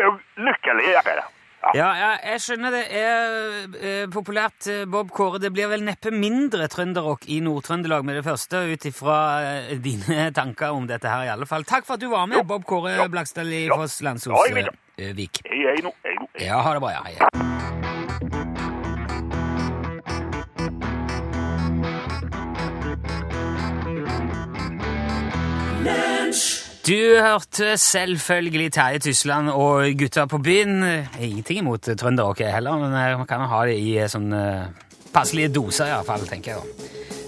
[0.07, 0.13] jo
[0.47, 1.19] lykkelig hjertet.
[1.63, 1.71] Ja.
[1.79, 3.35] Ja, ja, jeg skjønner det er
[3.79, 5.39] eh, populært, eh, Bob Kåre.
[5.43, 10.31] Det blir vel neppe mindre trønderrock i Nord-Trøndelag med det første, ut ifra eh, dine
[10.39, 11.67] tanker om dette her, i alle fall.
[11.69, 12.49] Takk for at du var med, Jo.
[12.55, 13.07] Bob Kåre Ja.
[13.11, 13.69] Blakstad i.
[13.71, 15.15] Foss Ja, Landsås jeg vet det.
[15.19, 15.45] Vik.
[15.47, 16.31] Hei, hei nå, hei nå.
[16.43, 16.97] Ja, ha det bra.
[16.99, 18.51] Ja, hei.
[26.83, 30.83] Du hørte selvfølgelig Terje Tysland og Gutta på byen.
[31.21, 35.53] Ingenting imot trønderrock heller, men eh, man kan ha det i sånne sånn eh, passelige
[35.55, 36.65] doser, i hvert fall, tenker jeg da.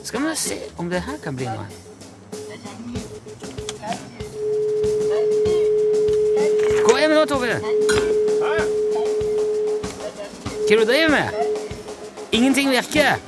[0.04, 1.66] Skal vi se om det her kan bli noe.
[6.88, 7.58] Hvor er vi nå, Tove?
[8.40, 8.56] Hva
[10.64, 11.28] er det du driver med?
[12.32, 13.22] Ingenting virker.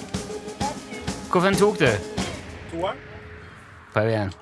[1.30, 1.88] Hvorfor tok du?
[3.94, 4.34] Prøv igjen.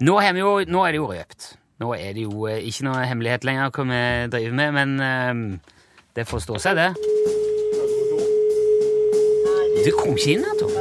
[0.00, 1.46] Nå, jo, nå er det jo røpt.
[1.80, 3.98] Nå er det jo eh, ikke noe hemmelighet lenger hva vi
[4.32, 5.42] driver med, men um,
[6.16, 6.90] det får stå seg, det.
[9.84, 10.72] Du kom ikke inn her, Tom.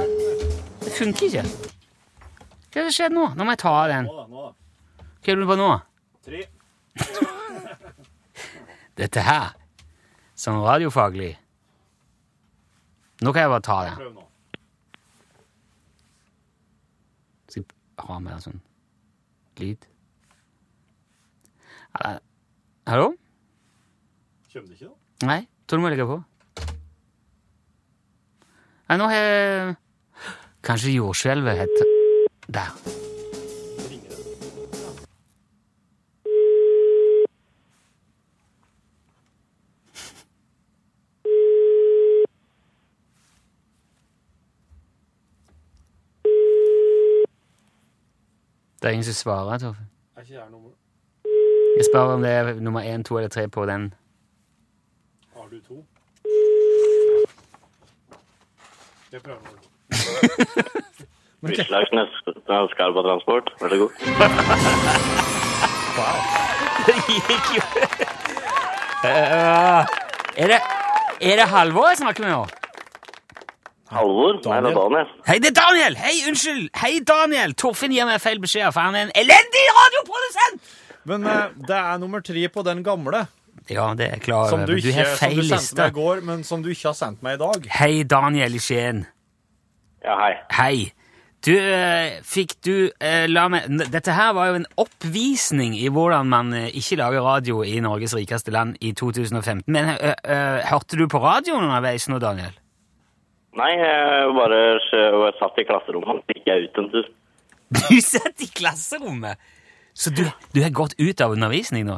[0.86, 1.44] Det funker ikke.
[2.70, 3.26] Hva har skjedd nå?
[3.36, 4.08] Nå må jeg ta av den.
[4.08, 5.70] Hva er du på nå?
[6.30, 6.42] Tre.
[9.00, 9.54] Dette her,
[10.36, 11.30] sånn radiofaglig
[13.24, 14.18] Nå kan jeg bare ta den.
[17.52, 18.60] Skal jeg ha med mer sånn
[19.62, 19.88] lyd?
[22.90, 23.12] Hallo?
[24.50, 24.96] Kjem det ikke da?
[25.30, 26.18] Nei, tror du må legge på.
[28.90, 29.76] Nei, nå har jeg
[30.66, 31.94] Kanskje jordskjelvet heter
[32.52, 32.74] Der.
[48.82, 49.88] Det er ingen som svarer, Torfinn.
[50.18, 50.70] Er ikke det nummer
[51.78, 53.94] Jeg spør om det er nummer én, to eller tre på den.
[55.36, 55.86] Har du to?
[59.12, 59.50] Jeg prøver nå.
[61.44, 62.10] Utslagsnes
[62.74, 63.92] Skarpa Transport, vær så god.
[66.88, 67.64] Det gikk jo
[69.04, 69.86] Eh,
[70.44, 70.58] Er det,
[71.22, 72.42] er det Halvor jeg snakker med nå?
[73.90, 74.38] Halvor?
[74.46, 75.08] Nei, det er Daniel.
[75.26, 75.96] Hei, det er Daniel!
[75.98, 76.68] Hei, unnskyld!
[76.78, 77.56] Hei, Daniel!
[77.58, 80.76] Torfinn gir meg feil beskjed, for han er en elendig radioprodusent!
[81.10, 83.24] Men eh, det er nummer tre på den gamle,
[83.70, 84.26] Ja, det er klart.
[84.26, 84.52] klar over.
[84.52, 85.82] som du, har ikke, har som du sendte liste.
[85.82, 87.68] meg i går, men som du ikke har sendt meg i dag.
[87.80, 89.04] Hei, Daniel i Skien.
[90.06, 90.34] Ja, hei.
[90.60, 90.94] Hei.
[91.46, 96.28] Du, eh, fikk du eh, La meg Dette her var jo en oppvisning i hvordan
[96.28, 99.64] man ikke lager radio i Norges rikeste land i 2015.
[99.72, 102.52] Men hørte du på radioen underveis nå, Daniel?
[103.58, 107.08] Nei, jeg bare jeg satt i klasserommet, så gikk jeg ut en tur.
[107.90, 109.40] Du satt i klasserommet!
[109.94, 111.98] Så du, du har gått ut av undervisning nå?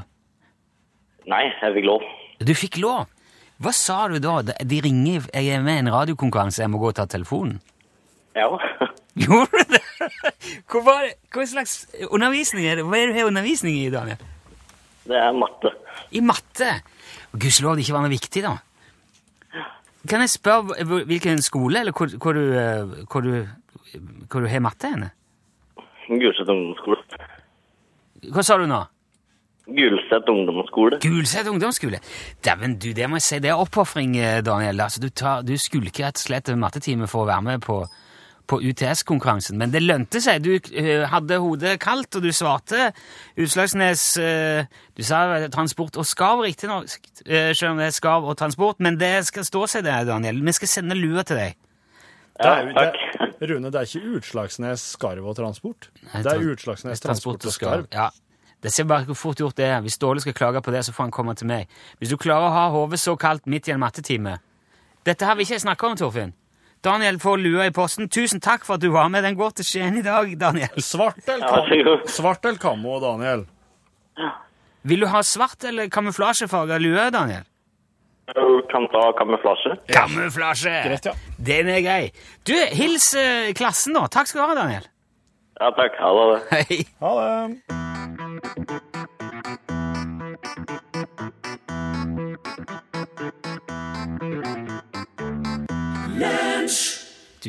[1.29, 2.05] Nei, jeg fikk lov.
[2.41, 3.11] Du fikk lov.
[3.61, 4.39] Hva sa du da?
[4.41, 7.59] De- ringer, jeg er med i en radiokonkurranse, jeg må gå og ta telefonen.
[8.33, 8.47] Ja.
[9.21, 9.83] Gjorde du det?
[10.71, 10.95] Hva?
[11.35, 12.87] Hva slags undervisning er det?
[12.87, 14.23] Hva er det du har undervisning i, Daniel?
[15.05, 15.75] Det er matte.
[16.15, 16.71] I matte?
[17.37, 18.55] Gudskjelov det ikke var noe viktig, da.
[20.09, 23.45] Kan jeg spørre hvilken skole, eller hvor, hvor, du, eh, hvor, du,
[24.31, 25.11] hvor du har matte henne?
[26.09, 27.21] Gulset ungdomsskole.
[28.33, 28.81] Hva sa du nå?
[29.71, 30.99] Gulset ungdomsskole.
[31.03, 32.01] Gulset ungdomsskole.
[32.43, 34.81] Dæven, du, det må jeg si, det er oppofring, eh, Daniel.
[34.81, 37.83] Altså, du, tar, du skulker rett og slett mattetime for å være med på,
[38.51, 39.57] på UTS-konkurransen.
[39.59, 40.43] Men det lønte seg.
[40.43, 42.91] Du eh, hadde hodet kaldt, og du svarte.
[43.39, 46.91] Utslagsnes eh, Du sa eh, transport og skarv, riktignok,
[47.25, 48.81] uh, selv om det er skarv og transport.
[48.83, 50.41] Men det skal stå seg, det, Daniel.
[50.43, 51.59] Vi skal sende lua til deg.
[52.41, 52.97] Ja, takk.
[53.39, 55.91] det, Rune, det er ikke Utslagsnes skarv og transport.
[56.09, 57.87] Nei, Det er Utslagsnes transport og skarv.
[57.93, 58.09] Ja.
[58.61, 59.79] Det ser bare hvor fort gjort det er.
[59.81, 61.69] Hvis Ståle skal klage på det, så får han komme til meg.
[61.97, 64.37] Hvis du klarer å ha hodet så kaldt midt i en mattetime
[65.05, 66.33] Dette har vi ikke snakka om, Torfinn.
[66.81, 68.09] Daniel får lua i posten.
[68.09, 69.23] Tusen takk for at du var med.
[69.23, 70.81] Den går til Skien i dag, Daniel.
[70.81, 73.45] Svart eller, kammo, Daniel?
[74.81, 77.45] Vil du ha svart eller kamuflasjefarga lue, Daniel?
[78.33, 79.75] Du kan ta kamuflasje.
[79.91, 80.73] Kamuflasje!
[80.87, 81.13] Greit, ja.
[81.37, 82.11] Den er grei.
[82.47, 84.07] Du, hils eh, klassen, da.
[84.09, 84.87] Takk skal du ha, Daniel.
[85.61, 85.99] Ja, takk.
[86.01, 86.41] Ha det.
[86.49, 86.81] Hei.
[87.03, 89.00] Ha det.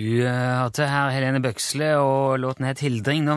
[0.02, 3.22] Du eh, hørte her Helene Bøksle, og låten het Hildring.
[3.28, 3.36] Nå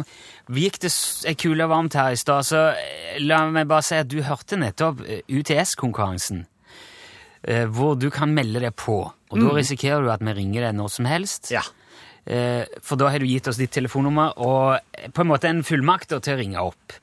[0.55, 0.89] gikk det
[1.29, 4.57] ei kule varmt her i stad, så eh, la meg bare si at du hørte
[4.57, 6.45] nettopp eh, UTS-konkurransen.
[7.45, 8.97] eh, Hvor du kan melde deg på.
[9.29, 11.51] Og da risikerer du at vi ringer deg når som helst.
[11.53, 11.61] Ja.
[12.25, 15.61] Eh, For da har du gitt oss ditt telefonnummer og eh, på en måte en
[15.65, 16.95] fullmakt til å ringe opp.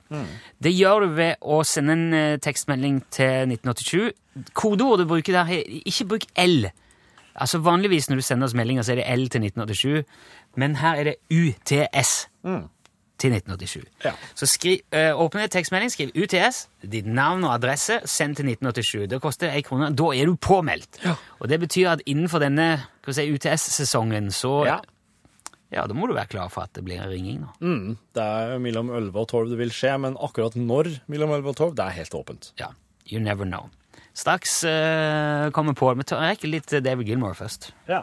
[0.58, 4.10] Det gjør du ved å sende en eh, tekstmelding til 1987.
[4.58, 5.52] Kodeordet du bruker der,
[5.86, 6.70] ikke bruk L.
[7.36, 10.04] Altså Vanligvis når du sender oss meldinger, så er det L til 1987,
[10.56, 12.28] men her er det UTS
[13.22, 13.84] til 1987.
[14.04, 14.12] Ja.
[14.34, 19.06] Så skriv, eh, åpne tekstmelding, skriv UTS, ditt navn og adresse, send til 1987.
[19.08, 19.92] Det koster ei krone.
[19.96, 20.98] Da er du påmeldt.
[21.40, 24.80] Og det betyr at innenfor denne si, UTS-sesongen, så Ja.
[25.72, 27.48] ja, da må du være klar for at det blir ringing nå.
[27.60, 31.48] Mm, det er mellom 11 og 12 det vil skje, men akkurat når mellom 11
[31.48, 32.52] og 12, det er helt åpent.
[32.58, 32.66] Ja,
[33.10, 33.70] you never know.
[34.14, 37.70] Straks uh, kommer på, men ta- rekker litt eh, David Gilmore først.
[37.88, 38.02] Ja.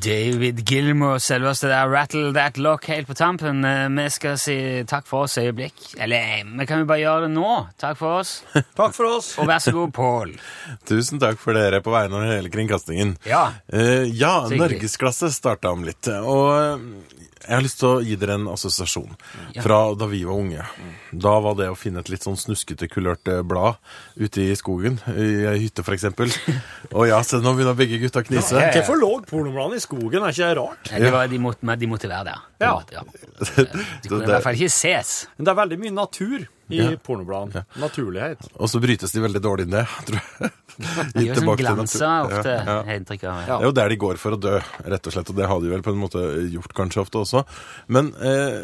[0.00, 3.64] David Gilmore, selveste der, Rattle That Lock helt på tampen.
[3.64, 4.56] Eh, vi skal si
[4.88, 5.76] takk for oss øyeblikk.
[6.00, 7.50] Eller, vi kan jo bare gjøre det nå.
[7.80, 8.32] Takk for oss.
[8.80, 9.32] Takk for oss.
[9.40, 10.32] Og vær så god, Pål.
[10.88, 13.16] Tusen takk for dere på vegne av hele kringkastingen.
[13.28, 13.50] Ja.
[13.74, 14.46] uh, ja.
[14.48, 16.08] Norgesklasse starta om litt.
[16.08, 19.14] Og eh, jeg har lyst til å gi dere en assosiasjon
[19.54, 19.62] Ja.
[19.64, 20.64] fra da vi var unge.
[21.12, 23.80] Da var det å finne et litt sånn snuskete, kulørt blad
[24.16, 26.04] ute i skogen, i ei hytte f.eks.
[26.96, 28.60] Og ja, se nå begynner begge gutta å knise.
[28.60, 28.70] Ja.
[28.76, 30.22] Hvorfor lå pornobladene i skogen?
[30.22, 30.92] Er ikke det rart?
[30.92, 31.02] Ja.
[31.06, 32.46] det var, de, måtte, de måtte være der.
[32.60, 33.04] De, måtte, ja.
[34.02, 35.14] de kunne i hvert fall ikke ses.
[35.36, 36.96] Men det er veldig mye natur i Ja.
[37.04, 37.64] pornobladene.
[37.82, 38.48] Naturlighet.
[38.56, 40.50] Og så brytes de veldig dårlig ned, tror jeg.
[41.14, 42.76] De gjør sånn glanser ofte, Ja, ja.
[42.86, 43.40] har inntrykk av.
[43.44, 44.54] Det er jo der de går for å dø,
[44.86, 45.30] rett og slett.
[45.34, 46.22] Og det har de vel på en måte
[46.54, 47.44] gjort kanskje ofte også.
[47.92, 48.60] Men eh,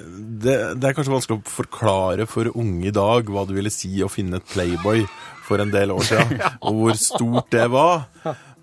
[0.47, 3.93] det, det er kanskje vanskelig å forklare for unge i dag hva det ville si
[4.03, 5.05] å finne et Playboy
[5.47, 8.09] for en del år siden, og hvor stort det var.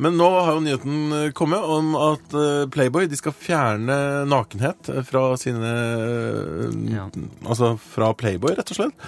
[0.01, 4.89] Men nå har jo nyheten eh, kommet om at eh, Playboy de skal fjerne nakenhet
[5.06, 7.06] fra sine eh, Ja.
[7.45, 9.08] Altså fra Playboy, rett og slett.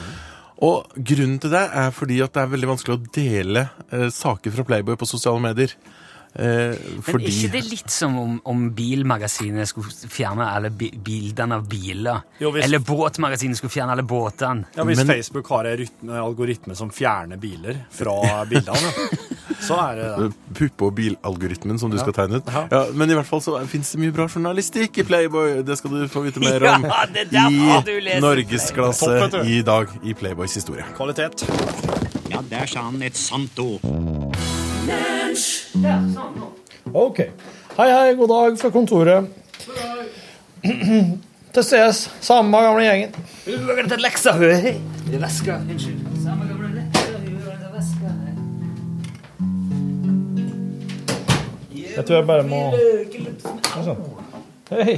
[0.65, 4.53] Og grunnen til det er fordi at det er veldig vanskelig å dele eh, saker
[4.55, 5.73] fra Playboy på sosiale medier.
[6.35, 10.89] Eh, Men fordi er ikke det litt som om, om bilmagasinet skulle fjerne alle bi
[10.95, 12.21] bildene av biler?
[12.43, 14.67] Jo, hvis- Eller båtmagasinet skulle fjerne alle båtene?
[14.75, 18.93] Ja, Hvis Men- Facebook har en algoritme som fjerner biler fra bildene,
[19.67, 20.27] så er det da.
[20.59, 22.51] Puppe- og bilalgoritmen som du skal tegne ut.
[22.53, 22.63] Ja.
[22.71, 25.59] Ja, men i hvert fall så fins det mye bra journalistikk i Playboy.
[25.67, 29.31] Det skal du få vite mer om Ja, det er du i Norgesklasse Topp, vet
[29.37, 29.51] du.
[29.57, 30.85] i dag i Playboys historie.
[30.97, 31.45] Kvalitet.
[32.31, 33.81] Ja, der sa han et sant ord.
[36.93, 37.19] Ok.
[37.75, 39.27] Hei, hei, god dag fra kontoret.
[41.55, 43.15] Til ses, samme gamle gjengen.
[43.45, 43.75] Hun
[51.95, 52.61] Jeg tror jeg bare må
[53.85, 54.01] Sånn.
[54.71, 54.95] Hei.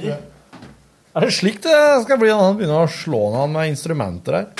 [0.00, 4.50] Er det slik det skal bli når han begynner å slå han med instrumenter her?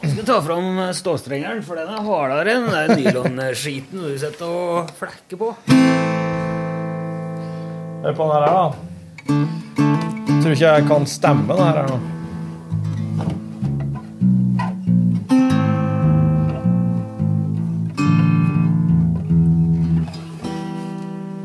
[0.00, 4.92] Jeg skal ta fram ståstrengeren, for den er hardere enn den nylonskiten du sitter og
[4.96, 5.50] flekker på.
[8.00, 8.64] Hør på den her, da.
[10.40, 11.98] Tror ikke jeg kan stemme den her nå.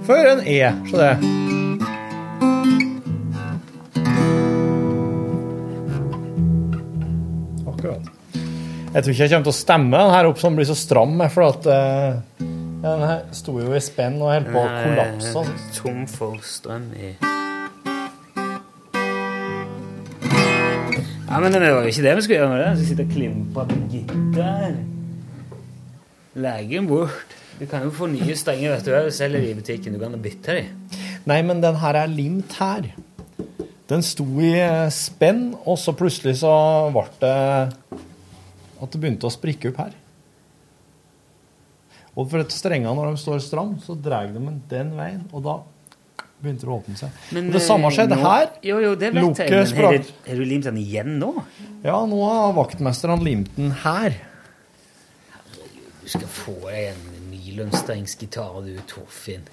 [0.06, 1.18] For en E, Se det.
[7.68, 8.02] Akkurat.
[8.94, 11.18] Jeg tror ikke jeg kommer til å stemme den her opp som blir så stram,
[11.34, 12.44] for at uh,
[12.86, 15.46] den her sto jo i spenn og holdt på å kollapse.
[15.80, 17.16] Tom for strøm i
[21.26, 22.86] Ja, men det var jo ikke det vi skulle gjøre med det.
[22.86, 24.78] Sitte og klimpe på gitter.
[26.46, 27.36] Legge bort.
[27.60, 28.94] Du kan jo få nye stenger, vet du.
[29.08, 29.96] Du selger de i butikken.
[29.96, 30.66] Du kan bytte de.
[31.30, 32.90] Nei, men den her er limt her.
[33.90, 36.52] Den sto i eh, spenn, og så plutselig så
[36.94, 37.36] ble det
[38.76, 39.94] at det begynte å sprikke opp her.
[42.16, 45.44] Og for at strengene, når de står stram, så drar de den den veien, og
[45.46, 45.56] da
[46.42, 47.20] begynte det å åpne seg.
[47.36, 48.48] Men, det samme eh, skjedde nå- her.
[48.66, 49.52] Jo, jo, det vet jeg.
[49.52, 51.34] Men har du, limt den igjen nå?
[51.86, 54.18] Ja, nå har vaktmesteren limt den her.
[56.04, 57.15] Du skal få deg en
[57.56, 59.48] nylonstrengsgitar, du, Torfinn.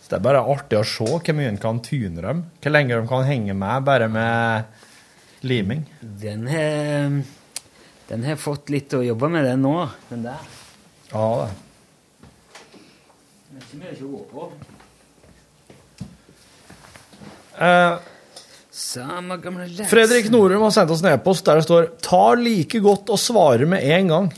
[0.00, 2.44] Så det er bare artig å se hvor mye en kan tyne dem.
[2.62, 5.84] Hvor lenge de kan henge med bare med liming.
[6.00, 7.22] Den har
[8.08, 9.74] Den har fått litt å jobbe med, den nå.
[10.08, 10.44] Den der.
[11.10, 11.50] Ja, det.
[13.50, 14.46] Det er ikke mye å gå på.
[17.58, 18.08] Eh,
[18.78, 19.90] Samme gamle leks.
[19.90, 23.66] Fredrik Norum har sendt oss en e-post der det står 'Ta like godt å svare
[23.66, 24.28] med en gang'.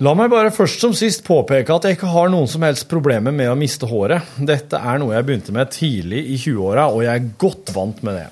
[0.00, 3.30] La meg bare først som sist påpeke at jeg ikke har noen som helst problemer
[3.30, 4.22] med å miste håret.
[4.36, 8.18] Dette er noe jeg begynte med tidlig i 20-åra, og jeg er godt vant med
[8.18, 8.26] det.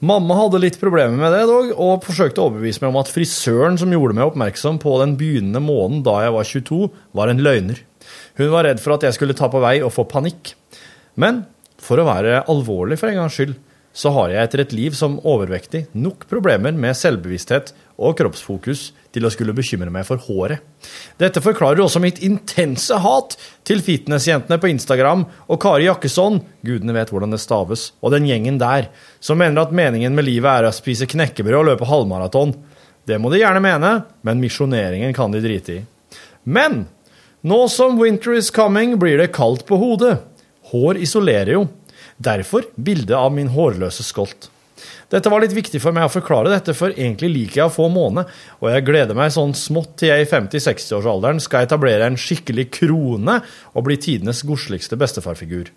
[0.00, 3.76] Mamma hadde litt problemer med det dog, og forsøkte å overbevise meg om at frisøren
[3.76, 7.84] som gjorde meg oppmerksom på den begynnende måneden da jeg var 22, var en løgner.
[8.40, 10.54] Hun var redd for at jeg skulle ta på vei og få panikk.
[11.14, 11.44] Men
[11.76, 13.54] for å være alvorlig for en gangs skyld,
[13.92, 19.26] så har jeg etter et liv som overvektig nok problemer med selvbevissthet og kroppsfokus til
[19.26, 20.62] å skulle bekymre meg for håret.
[21.20, 23.36] Dette forklarer også mitt intense hat
[23.68, 28.58] til fitnessjentene på Instagram og Kari Jakkesson, gudene vet hvordan det staves, og den gjengen
[28.62, 28.88] der,
[29.20, 32.56] som mener at meningen med livet er å spise knekkebrød og løpe halvmaraton.
[33.04, 33.92] Det må de gjerne mene,
[34.24, 35.84] men misjoneringen kan de drite i.
[36.48, 36.86] Men
[37.42, 40.16] nå som winter is coming, blir det kaldt på hodet.
[40.72, 41.64] Hår isolerer jo.
[42.22, 44.48] Derfor bildet av min hårløse skolt.
[45.12, 47.88] Dette var litt viktig for meg å forklare dette, for egentlig liker jeg å få
[47.92, 48.24] måne,
[48.60, 53.38] og jeg gleder meg sånn smått til jeg i 50-60-årsalderen skal etablere en skikkelig krone
[53.72, 55.68] og bli tidenes godsligste bestefarfigur.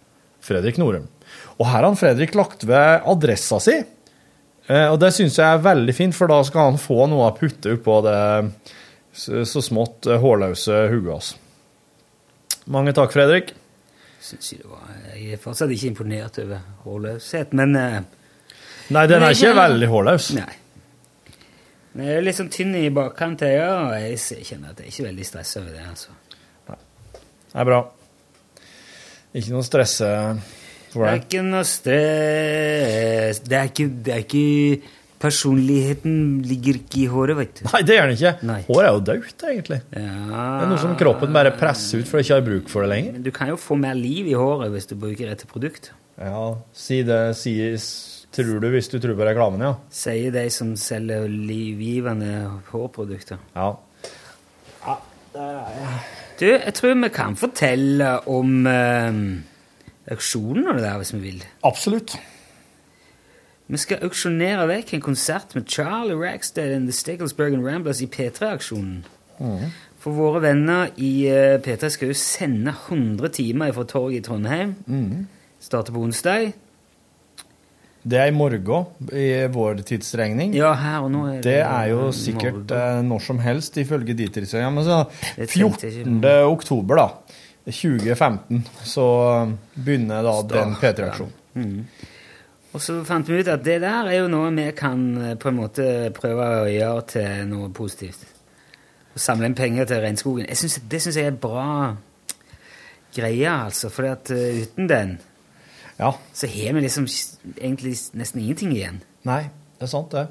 [0.46, 1.10] Fredrik Norum.
[1.58, 5.66] Og her har han Fredrik lagt ved adressa si, eh, og det syns jeg er
[5.66, 8.20] veldig fint, for da skal han få noe å putte oppå det
[9.16, 11.34] så smått eh, hårløse hodet hans.
[12.72, 13.52] Mange takk, Fredrik.
[14.24, 14.85] Synes jeg, det var,
[15.26, 17.98] jeg er fortsatt ikke imponert over hårløshet, men uh,
[18.94, 20.30] Nei, den er ikke veldig hårløs.
[20.38, 20.52] Nei.
[21.96, 25.08] Den er litt sånn tynn i bakkant, ja, og jeg kjenner at jeg er ikke
[25.08, 25.86] veldig stressa over det.
[25.90, 26.14] altså.
[26.68, 27.80] Det er bra.
[29.36, 30.10] Ikke noe stresse
[30.92, 31.08] for deg.
[31.08, 37.06] Det er ikke noe stress Det er ikke, det er ikke Personligheten ligger ikke i
[37.10, 37.62] håret, vet du.
[37.70, 38.34] Nei, det gjør den ikke.
[38.50, 38.58] Nei.
[38.68, 39.78] Hår er jo dødt, egentlig.
[39.96, 40.10] Ja.
[40.12, 42.92] Det er noe som kroppen bare presser ut for det ikke har bruk for det
[42.92, 43.16] lenger.
[43.16, 45.94] Men du kan jo få mer liv i håret hvis du bruker rette produkt.
[46.20, 46.44] Ja,
[46.76, 47.56] si det, si,
[48.36, 49.74] tror du hvis du tror på reklamen, ja.
[49.92, 53.42] Sier de som selger livgivende hårprodukter.
[53.56, 53.74] Ja.
[55.36, 59.20] Du, jeg tror vi kan fortelle om eh,
[60.12, 61.44] auksjonen og det der, hvis vi vil.
[61.68, 62.16] Absolutt.
[63.68, 69.00] Vi skal auksjonere vekk en konsert med Charlie Rackstead and the Sticklesbergen Ramblers i P3-aksjonen.
[70.00, 74.76] For våre venner i eh, P3 skal jo sende 100 timer fra torget i Trondheim.
[75.66, 76.52] Starter på onsdag.
[78.06, 78.86] Det er i morgen
[79.18, 80.54] i vår tidsregning.
[80.54, 83.00] Ja, her og nå er Det det er jo sikkert morgen.
[83.00, 84.76] eh, når som helst, ifølge tidsregningene.
[84.76, 85.00] Men så
[85.36, 86.22] Det tenkte jeg 14.
[86.54, 87.08] oktober, da,
[87.66, 89.08] 2015, så
[89.74, 91.82] begynner da den P3-aksjonen.
[92.76, 95.48] Og så fant vi ut at det der er jo noe vi kan eh, på
[95.48, 98.26] en måte prøve å gjøre til noe positivt.
[99.16, 100.50] Å samle inn penger til regnskogen.
[100.50, 101.68] Jeg synes, det syns jeg er en bra
[103.16, 103.88] greie, altså.
[103.94, 105.16] For at eh, uten den
[105.96, 106.12] Ja.
[106.34, 107.06] så har vi liksom
[107.56, 108.98] egentlig nesten ingenting igjen.
[109.24, 109.46] Nei,
[109.80, 110.28] det er sant, det.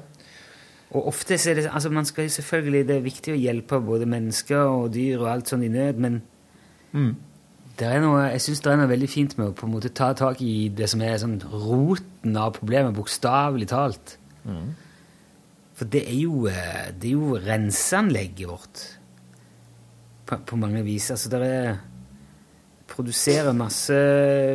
[0.93, 3.79] Og ofte så er det altså man skal jo selvfølgelig, Det er viktig å hjelpe
[3.81, 6.21] både mennesker og dyr og alt sånn i nød, men
[6.93, 7.15] er
[8.01, 10.41] noe, jeg syns det er noe veldig fint med å på en måte ta tak
[10.41, 14.17] i det som er sånn roten av problemet, bokstavelig talt.
[15.75, 18.85] For det er jo, eh, det er jo renseanlegget vårt
[20.25, 21.11] på, på mange vis.
[21.11, 21.77] Altså det er
[22.87, 23.95] produserer masse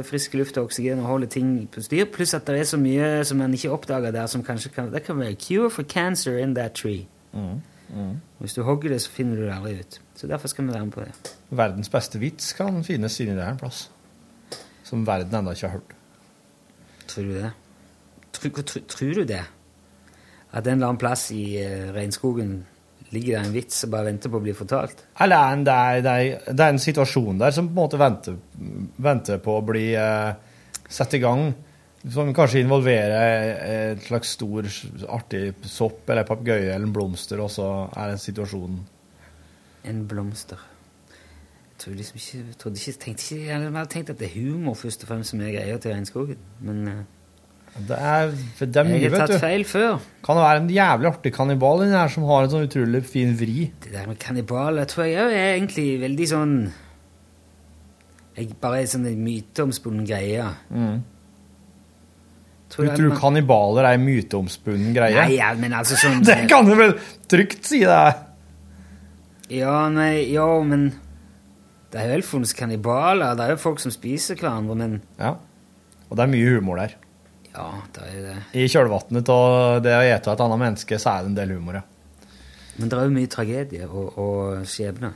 [0.06, 3.24] frisk luft og oksygen og holder ting på styr, pluss at det er så mye
[3.26, 6.54] som man ikke oppdager der, som kanskje kan Det kan være cure for cancer in
[6.54, 7.06] that tree.
[8.40, 10.00] Hvis du hogger det, så finner du det aldri ut.
[10.16, 11.36] Så derfor skal vi være med på det.
[11.50, 13.88] Verdens beste vits kan finnes inni der en plass.
[14.86, 15.94] Som verden ennå ikke har hørt.
[17.10, 17.52] Tror du det?
[18.32, 19.44] Tror, tror, tror du det?
[20.50, 22.60] At en eller annen plass i uh, regnskogen
[23.10, 25.02] ligger det en vits og bare venter på å bli fortalt?
[25.22, 28.38] Eller det er, det, er, det er en situasjon der som på en måte venter,
[29.02, 30.30] venter på å bli uh,
[30.90, 31.50] satt i gang.
[32.08, 34.64] Som kanskje involverer et slags stor,
[35.12, 38.78] artig sopp eller papegøye eller en blomster, og så er den situasjonen
[39.84, 40.56] En blomster.
[41.10, 44.74] Jeg tror liksom ikke, trodde ikke, tenkte ikke Jeg hadde tenkt at det er humor
[44.76, 46.40] først og fremst som er greia til regnskogen.
[46.60, 47.04] Men eh,
[47.88, 50.00] Det er, det er mye, jeg har tatt feil før.
[50.26, 53.36] Kan det være en jævlig artig kannibal inni her som har en sånn utrolig fin
[53.38, 53.70] vri?
[53.84, 56.56] Det der med kannibaler tror jeg er egentlig veldig sånn
[58.36, 60.48] jeg, Bare en sånn myteomspunnen greie.
[62.70, 65.16] Tror Du tror kannibaler er en myteomspunnen greie?
[65.18, 66.94] Nei, ja, men altså sånn Det kan du vel
[67.30, 68.02] trygt si, det.
[69.50, 70.92] Ja, nei, ja, men
[71.90, 73.34] Det er jo vel funnes kannibaler.
[73.38, 75.34] Det er jo folk som spiser hverandre, men Ja.
[76.10, 76.94] Og det er mye humor der.
[77.50, 78.36] Ja, det er jo det.
[78.58, 81.80] I kjølvannet av det å ete et annet menneske, så er det en del humor,
[81.80, 81.82] ja.
[82.78, 85.10] Men det er jo mye tragedie og, og skjebne.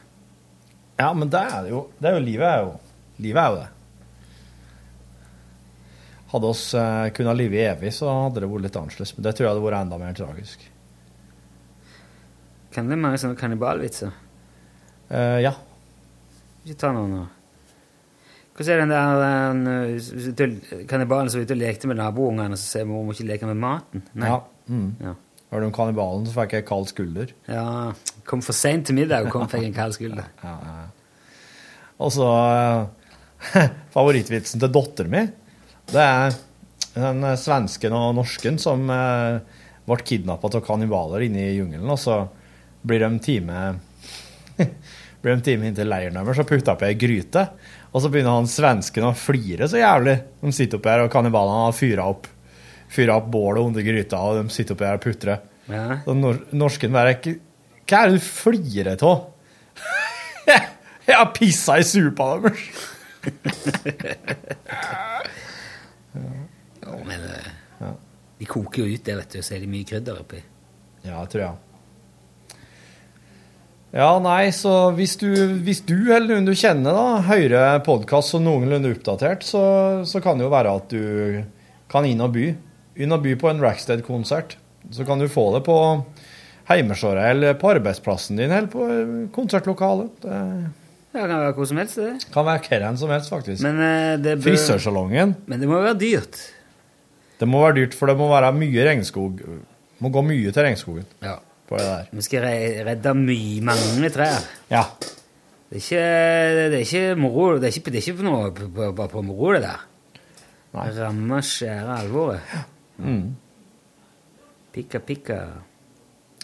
[0.99, 1.85] Ja, men det er det jo.
[1.99, 2.75] Det er jo livet er jo
[3.23, 3.69] Livet er jo det.
[6.35, 9.15] Hadde oss eh, kunnet leve evig, så hadde det vært litt annerledes.
[9.15, 10.65] Men det tror jeg hadde vært enda mer tragisk.
[12.75, 14.11] Kan det mange sånne kannibalvitser?
[15.15, 15.55] Eh, ja.
[16.65, 17.25] Ikke ta noen nå.
[18.55, 22.61] Hvordan er den der den, uh, kannibalen som var ute og lekte med naboungene, og
[22.61, 24.05] så sier mor må ikke leke med maten?
[24.15, 24.31] Nei.
[24.31, 24.41] ja.
[24.71, 24.91] Mm.
[25.03, 25.15] Ja.
[25.51, 27.33] Hørte om kannibalen, så fikk jeg kald skulder.
[27.51, 27.93] Ja,
[28.27, 30.27] kom for sent til middag og kom fikk en kald skulder.
[30.43, 30.77] Ja, ja.
[30.83, 30.91] ja.
[32.03, 35.29] Og så eh, Favorittvitsen til datteren min,
[35.93, 36.37] det er
[36.95, 39.39] den eh, svensken og norsken som eh,
[39.85, 42.21] ble kidnappa av kannibaler inne i jungelen, og så
[42.85, 43.59] blir de time
[45.25, 47.43] blir de time inn til leiren deres og putter oppi ei gryte.
[47.95, 50.17] Og så begynner han svensken å flire så jævlig.
[50.43, 52.25] De sitter oppi her, og kannibalene har fyra opp,
[52.91, 55.39] fyra opp bålet under gryta, og de sitter oppi her og putrer.
[55.71, 55.85] Ja.
[56.05, 57.39] Så nor norsken bare "Hva-
[57.89, 59.19] Hva er det du flirer av?
[61.07, 62.61] Jeg har pissa i supa deres!
[68.45, 70.43] de koker jo ut det, vet du, så er det mye krydder oppi.
[71.05, 71.55] Ja, tror jeg.
[73.95, 75.29] Ja, nei, så hvis du,
[75.63, 79.63] hvis du eller noen du kjenner da, hører podkast som noenlunde oppdatert, så,
[80.09, 81.45] så kan det jo være at du
[81.93, 82.49] kan inn og by.
[82.99, 84.57] Inn og by på en Rackstead-konsert.
[84.91, 85.77] Så kan du få det på
[86.69, 88.89] heimesåret eller på arbeidsplassen din eller på
[89.37, 90.11] konsertlokalet.
[90.27, 90.41] Det
[91.15, 92.27] Ja, det kan være hvor som helst, det.
[92.35, 93.63] kan være hvem som helst, faktisk.
[93.63, 95.37] Men, eh, det bør, Frisørsalongen.
[95.47, 96.41] men det må jo være dyrt.
[97.41, 99.41] Det må være dyrt, for det må være mye regnskog.
[100.01, 101.37] må gå mye til regnskogen Ja.
[101.69, 102.07] på det der.
[102.13, 104.39] Vi skal re- redde mye, mange trær.
[104.71, 104.83] Ja.
[105.71, 107.59] Det er ikke, det er ikke moro.
[107.59, 109.85] Det er ikke, det er ikke på noe på, på, på moro, det der.
[110.75, 110.89] Nei.
[110.99, 112.41] Ramme skjære alvoret.
[112.99, 113.37] Mm.
[114.75, 115.39] Pikka, pikka,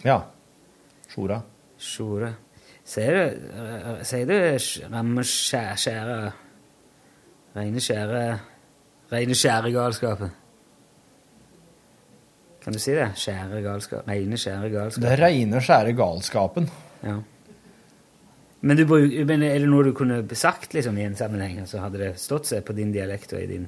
[0.03, 0.19] Ja.
[1.11, 1.41] Sjora.
[1.77, 2.31] Sjora.
[2.87, 6.31] Sier du, sier du ramme skjære,
[7.55, 8.39] Reine skjære
[9.11, 10.31] Reine skjære galskapen?
[12.61, 13.07] Kan du si det?
[13.17, 14.07] Skjære galskap.
[14.09, 15.03] Reine skjære galskap.
[15.03, 16.67] Det reine, skjære galskapen.
[17.01, 17.17] Ja.
[18.61, 18.85] Men, du,
[19.25, 21.63] men er det noe du kunne sagt liksom, i en sammenheng?
[21.65, 23.65] Så hadde det stått seg på din dialekt og i din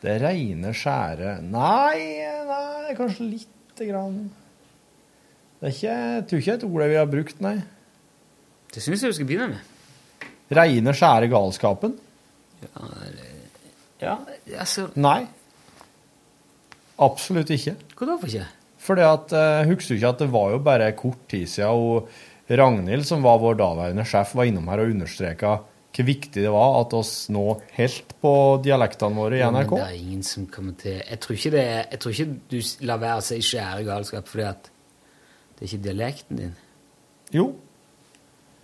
[0.00, 4.22] Det reine skjære Nei, nei, kanskje lite grann.
[5.58, 7.56] Det er ikke, jeg tror ikke det et ord vi har brukt, nei.
[8.72, 10.28] Det syns jeg du skal begynne med.
[10.56, 11.98] Reine skjære galskapen?
[14.00, 14.14] Ja,
[14.56, 15.26] altså Nei.
[16.98, 17.76] Absolutt ikke.
[17.94, 18.48] Hvorfor ikke?
[18.78, 22.08] Fordi at, eh, Husker du ikke at det var jo bare kort tid siden og
[22.48, 25.58] Ragnhild, som var vår daværende sjef, var innom her og understreka
[25.98, 27.44] hvor viktig det var at oss nå
[27.74, 28.32] helt på
[28.62, 29.48] dialektene våre i NRK?
[29.48, 32.26] Ja, men det er ingen som kommer til Jeg tror ikke, det jeg tror ikke
[32.52, 36.52] du lar være å si skjære galskap fordi at det er ikke dialekten din.
[37.34, 37.48] Jo.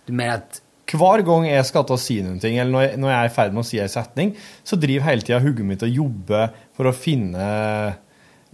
[0.07, 0.61] Du mener at
[0.95, 3.27] Hver gang jeg skal til å si noen ting, eller når jeg, når jeg er
[3.27, 4.33] i ferd med å si en setning,
[4.63, 7.47] så driver hele tida hodet mitt og jobber for å finne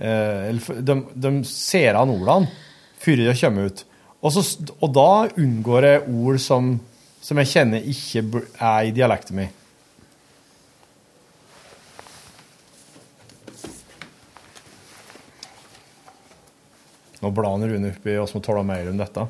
[0.02, 2.50] de, de ser an ordene
[3.02, 3.86] før de kommer ut.
[4.22, 4.42] Og, så,
[4.82, 6.76] og da unngår jeg ord som,
[7.22, 8.22] som jeg kjenner ikke
[8.58, 9.58] er i dialekten min.
[17.22, 19.22] Nå blar Rune opp i oss må tåle mer om dette,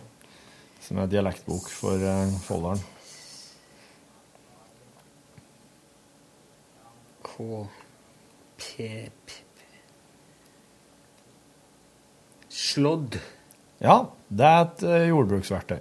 [0.79, 2.79] som er dialektbok for uh, Folldalen.
[7.27, 7.35] K
[8.55, 9.59] P P P
[12.61, 13.17] Slådd.
[13.81, 13.95] Ja,
[14.29, 15.79] det er et jordbruksverktøy.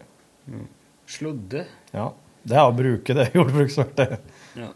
[0.48, 0.68] jordbruksverktøy.
[1.10, 1.64] Slådde.
[1.92, 2.06] Ja,
[2.46, 4.30] det er å bruke det jordbruksverktøyet.
[4.56, 4.70] Ja.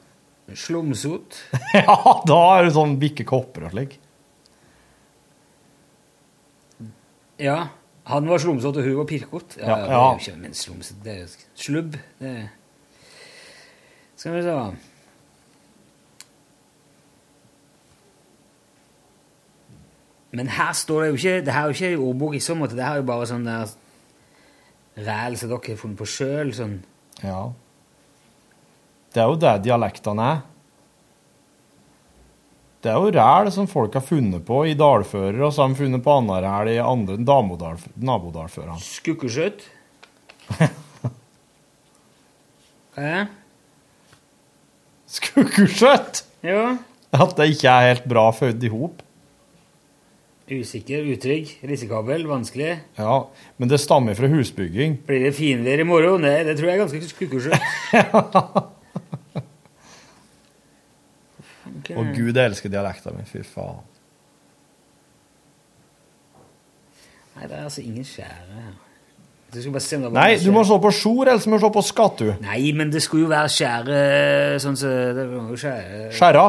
[0.60, 1.38] Slumsot.
[1.78, 1.96] ja,
[2.28, 3.96] da er det sånn bikke kopper og slik.
[7.40, 7.68] Ja.
[8.04, 9.54] Han var slumsete, og hun var pirkot.
[9.56, 11.00] Ja, Ja, ja, det er jo ikke men slumsete.
[11.06, 11.94] Det er jo slubb.
[12.20, 12.50] Det er.
[14.20, 14.56] Skal vi se
[20.34, 22.56] Men her står det jo ikke Det her er jo ikke en ordbok i så
[22.58, 22.74] måte.
[22.74, 23.74] Det her er jo bare sånn der
[25.04, 26.50] ræl som dere har funnet på sjøl.
[26.54, 26.74] Sånn.
[27.22, 27.52] Ja.
[29.14, 30.42] Det er jo det dialektene er.
[32.84, 35.78] Det er jo ræl som folk har funnet på i dalfører, og så har de
[35.78, 38.74] funnet på annet ræl i andre nabodalfører.
[38.82, 39.64] Skukkeskjøtt.
[42.98, 43.22] Det?
[45.14, 46.24] Skukkeskjøtt!
[46.44, 46.76] Ja.
[47.14, 49.03] At det ikke er helt bra født i hop.
[50.44, 52.74] Usikker, utrygg, risikabel, vanskelig.
[52.98, 53.14] Ja,
[53.56, 54.98] men det stammer fra husbygging.
[55.06, 56.20] Blir det finvær i morgen?
[56.26, 57.60] Nei, det tror jeg er ganske skukkeskjøtt.
[61.96, 63.80] Og Gud elsker dialekten min, fy faen.
[67.34, 68.74] Nei, det er altså ingen skjære her.
[69.54, 69.60] Du
[70.10, 72.24] Nei, du må se på sjor, ellers må du se på skattu.
[72.42, 73.98] Nei, men det skulle jo være skjære
[74.64, 76.46] sånn det var jo skjære Skjæra.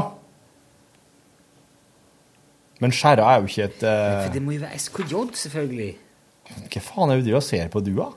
[2.84, 4.26] Men skjæra er jo ikke et uh...
[4.26, 5.91] For det må jo være SKJ, selvfølgelig.
[6.45, 8.09] Hva faen er det du driver og ser på, du, da?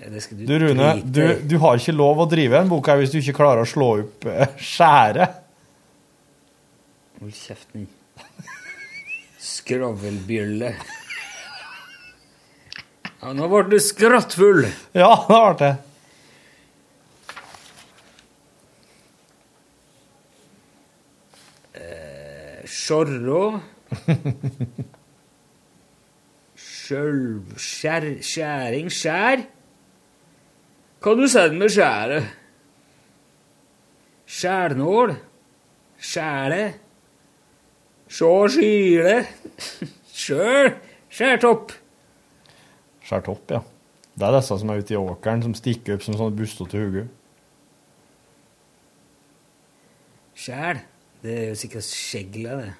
[0.00, 3.12] Ja, du, Du, Rune, du, du har ikke lov å drive en bok her hvis
[3.12, 5.40] du ikke klarer å slå opp uh, skjæret.
[7.20, 7.86] Hold kjeften.
[9.44, 10.74] Skravlbjølle.
[13.24, 14.66] Ja, nå ble du skrattfull.
[14.96, 15.74] Ja, det ble det.
[22.84, 23.60] Skjorrå.
[26.54, 28.90] Sjølvskjæring Skjær...
[28.92, 29.44] Skjær.
[31.04, 32.28] Kan du det med skjæret?
[34.26, 35.14] Skjælnål.
[35.98, 36.74] Skjæle.
[38.08, 39.16] Sjå skile.
[40.12, 40.72] Sjøl.
[41.08, 41.72] Skjærtopp.
[43.04, 43.60] Skjærtopp, ja.
[44.14, 47.08] Det er disse som er ute i åkeren, som stikker opp som sånne bustete hoder.
[50.36, 50.84] Skjæl.
[51.24, 52.72] Det er jo sikkert skjegla, det.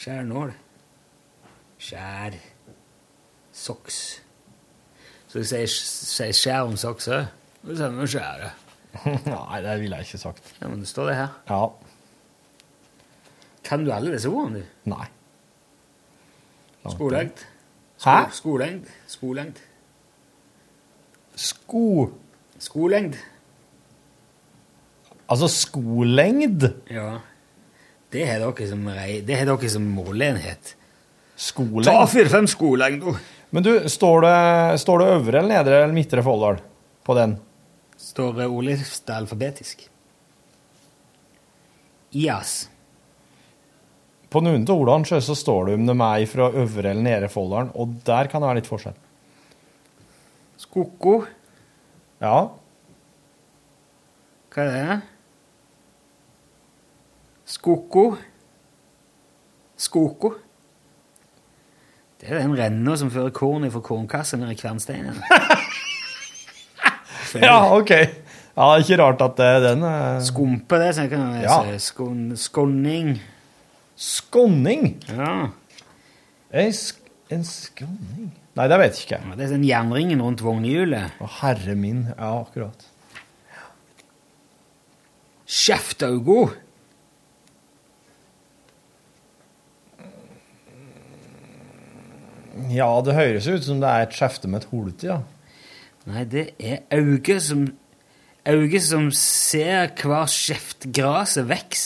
[0.00, 0.52] Skjærnål.
[1.78, 2.36] Skjær.
[3.52, 3.98] Soks.
[5.28, 7.26] Så du sier, sier skjær om soks òg?
[7.64, 8.62] Det samme med skjæret.
[9.26, 10.48] Nei, det ville jeg ikke sagt.
[10.62, 11.36] Ja, men det står det her.
[11.50, 11.60] Ja.
[13.68, 14.90] Kan du alle disse ordene, du?
[14.94, 15.06] Nei.
[16.88, 17.44] Skolengd.
[18.04, 18.16] Hæ?
[18.32, 18.88] Skolengd.
[19.12, 19.60] Skolengd.
[21.36, 21.84] Sko...
[22.58, 23.20] Skolengd.
[25.34, 26.68] Altså skolengd?
[26.92, 27.16] Ja.
[28.14, 28.84] Det har dere som,
[29.26, 30.74] det har dere som måleenhet.
[31.36, 31.88] Skolengd?
[31.88, 33.16] Ta fire-fem skolengd, du.
[33.54, 34.36] Men du, står det,
[34.82, 36.60] står det øvre eller nedre eller midtre Folldal
[37.06, 37.36] på den?
[37.98, 39.84] Står det ordliste alfabetisk.
[42.14, 42.54] IAS.
[44.30, 47.28] På noen av ordene så- så står det om de er fra øvre eller nedre
[47.30, 48.94] Folldalen, og der kan det være litt forskjell.
[50.58, 51.26] Skoko.
[52.20, 52.48] Ja.
[54.54, 55.02] Hva er det?
[57.44, 58.16] Skoko.
[59.76, 60.32] Skoko.
[62.20, 65.18] Det er den renna som fører korn fra kornkassa ned i kvernsteinen.
[67.44, 67.90] ja, OK.
[68.54, 70.22] Ja, det er ikke rart at det er den uh...
[70.22, 71.78] Skumpe, det, kan jeg Ja.
[71.82, 73.16] Skon, skonning.
[73.98, 74.92] Skonning?
[75.10, 75.48] Ja.
[76.54, 77.00] En, sk
[77.34, 79.26] en skonning Nei, det vet ikke jeg.
[79.26, 79.34] ja.
[79.34, 81.16] Det er den jernringen rundt vognhjulet.
[81.18, 82.04] Å, herre min.
[82.12, 82.84] Ja, akkurat.
[85.50, 86.52] Kjeftaugo.
[92.70, 95.20] Ja, det høres ut som det er et skjefte med et til, ja.
[96.04, 97.64] Nei, det er auge som
[98.44, 101.84] Auge som ser hver skjeft gresset veks.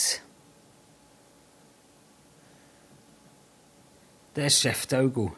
[4.35, 5.29] Det er skjeftaugo.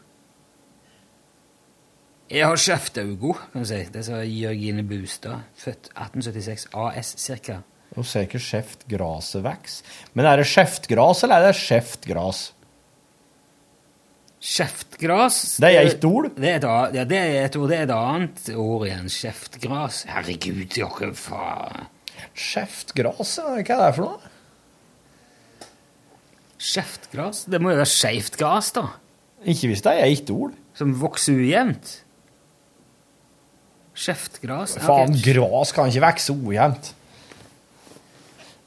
[2.31, 3.83] Jeg har skjeftaugo, kan du si.
[3.93, 5.45] Det sa Jørgine Bustad.
[5.61, 7.59] Født 1876 AS ca.
[7.93, 9.81] Hun ser ikke skjeft gresset veks.
[10.17, 12.47] Men er det skjeftgras, eller er det skjeftgras?
[14.41, 16.31] Kjeftgras Det er et ord?
[16.33, 17.69] Det er et, a- ja, det er et ord.
[17.69, 19.09] Det er et annet ord igjen.
[19.13, 19.99] Kjeftgras.
[20.09, 21.85] Herregud, dere faen.
[22.33, 23.51] Kjeftgras, ja.
[23.61, 24.31] Hva er det for noe?
[26.61, 27.43] Kjeftgras?
[27.49, 28.87] Det må jo være skeivt gras, da.
[29.49, 30.57] Ikke hvis det er ett ord.
[30.77, 31.95] Som vokser ujevnt.
[33.97, 34.77] Kjeftgras?
[34.79, 35.33] Ja, Faen, okay.
[35.35, 36.91] gras kan ikke vokse ujevnt.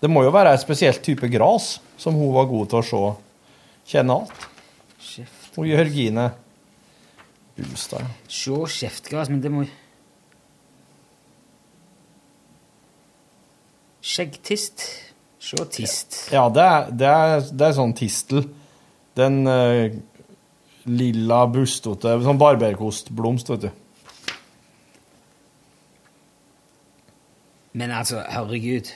[0.05, 3.05] Det må jo være et spesielt type gras som hun var god til å se.
[3.95, 4.51] Kjenne alt.
[5.57, 6.32] Og Jørgine
[7.55, 8.02] Bustad.
[8.02, 8.09] ja.
[8.28, 9.64] Se kjeftgras, men det må
[14.05, 14.82] Skjeggtist.
[15.40, 16.18] Se tist.
[16.32, 18.44] Ja, det er, det er, det er sånn tistel.
[19.16, 19.92] Den uh,
[20.90, 23.70] lilla, bustete Sånn barberkostblomst, vet du.
[27.74, 28.92] Men altså, herregud.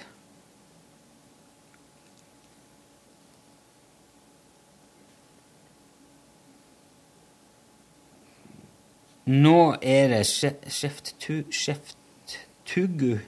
[9.29, 11.43] Nå er det skje- skjefttu...
[11.53, 13.19] Skjefttuggu.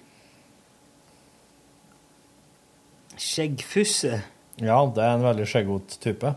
[3.20, 4.22] Skjeggfusse.
[4.60, 6.30] Ja, det er en veldig skjeggete type.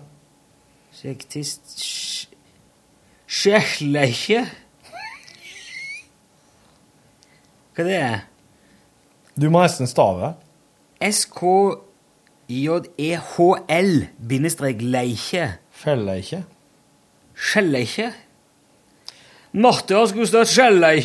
[0.94, 2.36] Skjeggtist Sk-
[3.34, 4.44] Skjeggleikje.
[7.74, 8.20] Hva det er
[9.40, 10.34] Du må nesten stave.
[11.04, 11.80] S-K-J-E-H-L
[14.30, 15.48] bindestrek leikje.
[19.54, 20.50] Natta skulle stått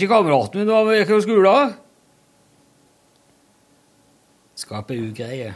[0.09, 1.75] kameraten min, da vi gikk på skolen.
[4.59, 5.55] Skaper ugreie.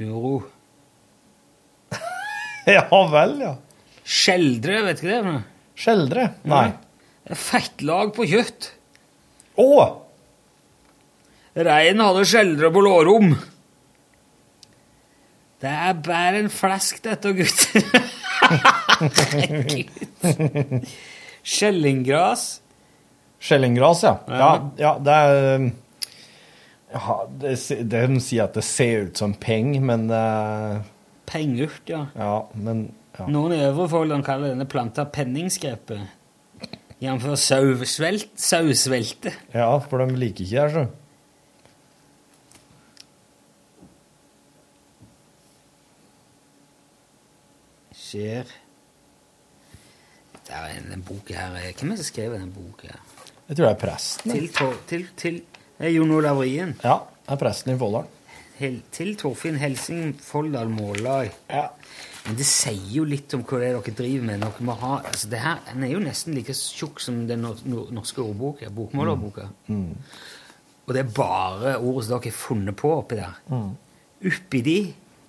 [0.00, 0.42] Uro.
[2.66, 3.56] Ja vel, ja.
[4.06, 5.40] Skjeldre, vet du hva det er?
[5.82, 6.26] Skjeldre?
[6.46, 6.68] Nei.
[7.26, 8.68] Er fettlag på kjøtt.
[9.58, 9.66] Å!
[11.58, 13.34] Reinen hadde skjeldre på lårrom.
[15.62, 17.82] Det er bare en flesk, dette, gutter.
[19.02, 20.86] Herregud.
[21.42, 22.60] Skjellinggras.
[23.42, 24.16] Skjellinggras, ja.
[24.30, 24.50] Ja.
[24.78, 25.68] Ja, det er um,
[26.92, 30.82] ja, det, se- De sier at det ser ut som peng, men uh,
[31.26, 32.04] Pengurt, ja.
[32.14, 32.84] Ja, men
[33.18, 33.26] ja.
[33.28, 36.06] Noen i Øvrefolderen kaller denne planta penningskrepet.
[37.02, 37.24] Jf.
[37.42, 39.32] sausvelt, sausvelte.
[39.52, 40.84] ja, for de liker ikke det, så.
[47.92, 48.48] Skjer
[50.46, 52.88] Det er en, en bok her Hvem er det som skrev den boka?
[53.48, 54.32] Jeg tror det er presten.
[54.32, 55.40] Til, Tor- til, til
[55.78, 56.74] Det er Jon Olav Rien.
[56.84, 58.08] Ja, det er presten i Folldal.
[58.94, 61.32] Til Torfinn Helsing Folldal Mållag.
[61.50, 61.64] Ja.
[62.26, 64.44] Men det sier jo litt om hva det er dere driver med.
[64.44, 67.64] Dere må ha, altså det her, Den er jo nesten like tjukk som den nor-
[67.66, 69.48] nor- norske ordboka, bokmålerboka.
[69.72, 73.34] Og det er bare ord som dere har funnet på oppi der.
[74.30, 74.76] Oppi de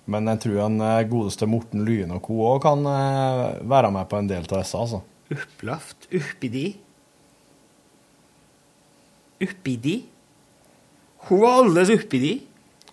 [0.06, 2.36] Men jeg tror han eh, godeste Morten Lyen og co.
[2.44, 5.00] òg kan eh, være med på en del av disse, altså.
[5.32, 6.08] Opplaft.
[6.12, 6.64] Oppi de.
[9.44, 9.94] Oppi de.
[11.28, 12.32] Hun var alles oppi de.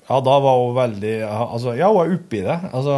[0.07, 2.55] Ja, da var hun veldig Altså, ja, hun er oppi det.
[2.71, 2.95] Altså,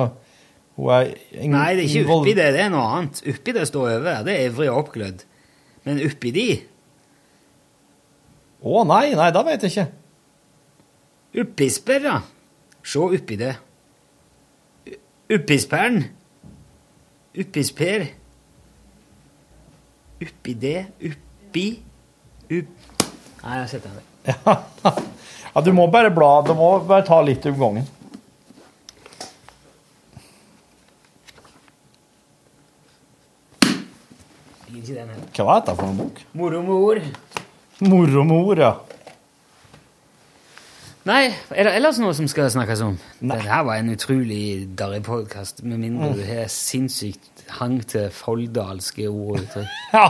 [0.77, 3.23] hun er ingen- Nei, det er ikke oppi det, det er noe annet.
[3.33, 5.25] Oppi det står over, det er ivrig og oppglødd.
[5.85, 6.47] Men oppi de
[8.63, 9.91] Å nei, nei, da vet jeg ikke.
[11.43, 12.21] Oppisper, da.
[12.81, 13.57] Se oppi det.
[15.33, 16.03] Oppisperen.
[17.33, 18.07] Uppisper.
[20.21, 20.85] Uppi det.
[21.01, 21.67] Uppi
[22.53, 22.93] Upp...
[23.43, 24.09] Nei, jeg setter sett den.
[24.83, 24.93] Ja.
[25.55, 26.29] ja, du må bare bla.
[26.45, 27.89] Du må bare ta litt om gangen.
[35.33, 36.19] Hva er dette for en bok?
[36.37, 36.99] Moromor.
[37.83, 38.73] Mor og mor, ja.
[41.03, 42.93] Nei, er det ellers noe som skal snakkes om?
[43.19, 49.09] Det her var en utrolig darrig podkast, med mindre du har sinnssykt hang til folldalske
[49.11, 49.73] ord og uttrykk.
[49.97, 50.05] ja.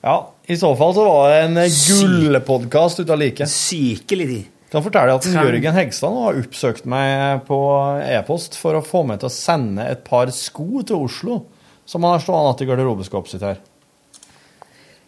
[0.00, 3.48] Ja, i så fall så var det en gullpodkast ut av like.
[3.48, 4.38] Sykelig de.
[4.72, 7.58] Kan fortelle at Jørgen Hegstad har oppsøkt meg på
[8.04, 11.40] e-post for å få meg til å sende et par sko til Oslo,
[11.88, 13.64] som han har stående i garderobeskapet sitt her.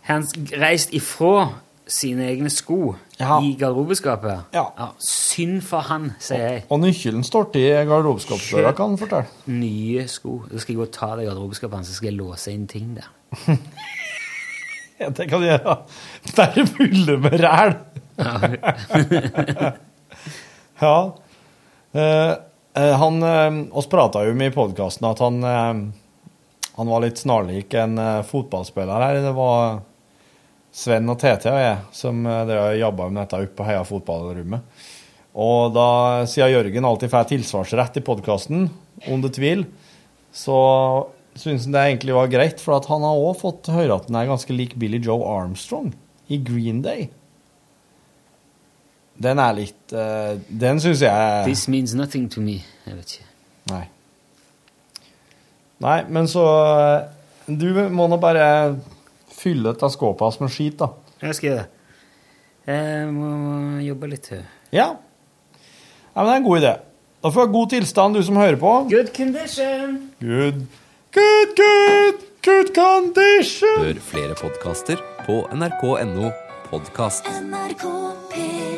[0.08, 0.24] Han
[0.56, 1.50] reist ifra
[1.84, 3.39] sine egne sko Ja.
[3.41, 4.53] i garderobeskapet.
[4.55, 4.91] Ja.
[5.03, 6.64] Synd for han, sier jeg.
[6.68, 9.31] Og nøkkelen står til garderobeskapsdøra, kan han fortelle.
[9.47, 10.41] Nye sko.
[10.51, 12.95] Så skal jeg gå og ta det garderobeskapet hans, så skal jeg låse inn ting
[12.99, 13.11] der.
[15.03, 15.73] Ja, Det kan du gjøre.
[16.29, 17.73] Det er fulle med ræl.
[20.85, 20.99] ja.
[21.93, 22.35] Eh,
[22.79, 25.81] eh, han Vi oss prata jo med i podkasten at han eh,
[26.77, 29.20] han var litt snarlik en eh, fotballspiller her.
[29.25, 29.83] Det var
[30.73, 34.64] Sven og TT og jeg som dere jobba med dette oppe på Heia fotballrommet.
[35.33, 35.89] Og da,
[36.29, 38.66] siden Jørgen alltid får tilsvarsrett i podkasten,
[39.09, 39.64] under tvil,
[40.33, 40.59] så
[41.39, 44.20] syns han det egentlig var greit, for at han har òg fått høre at han
[44.20, 45.93] er ganske lik Billy Joe Armstrong
[46.33, 47.09] i Green Day.
[49.23, 52.62] Den er litt uh, Den syns jeg This means nothing to me.
[52.87, 53.29] Jeg vet ikke.
[53.73, 53.83] Nei.
[55.85, 58.47] Nei, men så eh, Du må nå bare
[59.43, 60.93] fylle av skåpet hans med skit, da.
[61.22, 61.68] Jeg skal gjøre det.
[62.72, 63.30] Jeg må
[63.82, 64.30] jobbe litt.
[64.32, 64.43] Ja.
[64.76, 64.88] ja.
[66.14, 66.74] Men det er en god idé.
[67.22, 68.72] Da får du god tilstand, du som hører på.
[68.90, 69.99] Good condition!
[70.20, 70.66] Good,
[71.14, 73.78] good, good, good condition.
[73.84, 76.32] Hør flere podkaster på nrk.no
[76.70, 77.30] podkast.
[77.47, 77.86] NRK
[78.34, 78.72] P1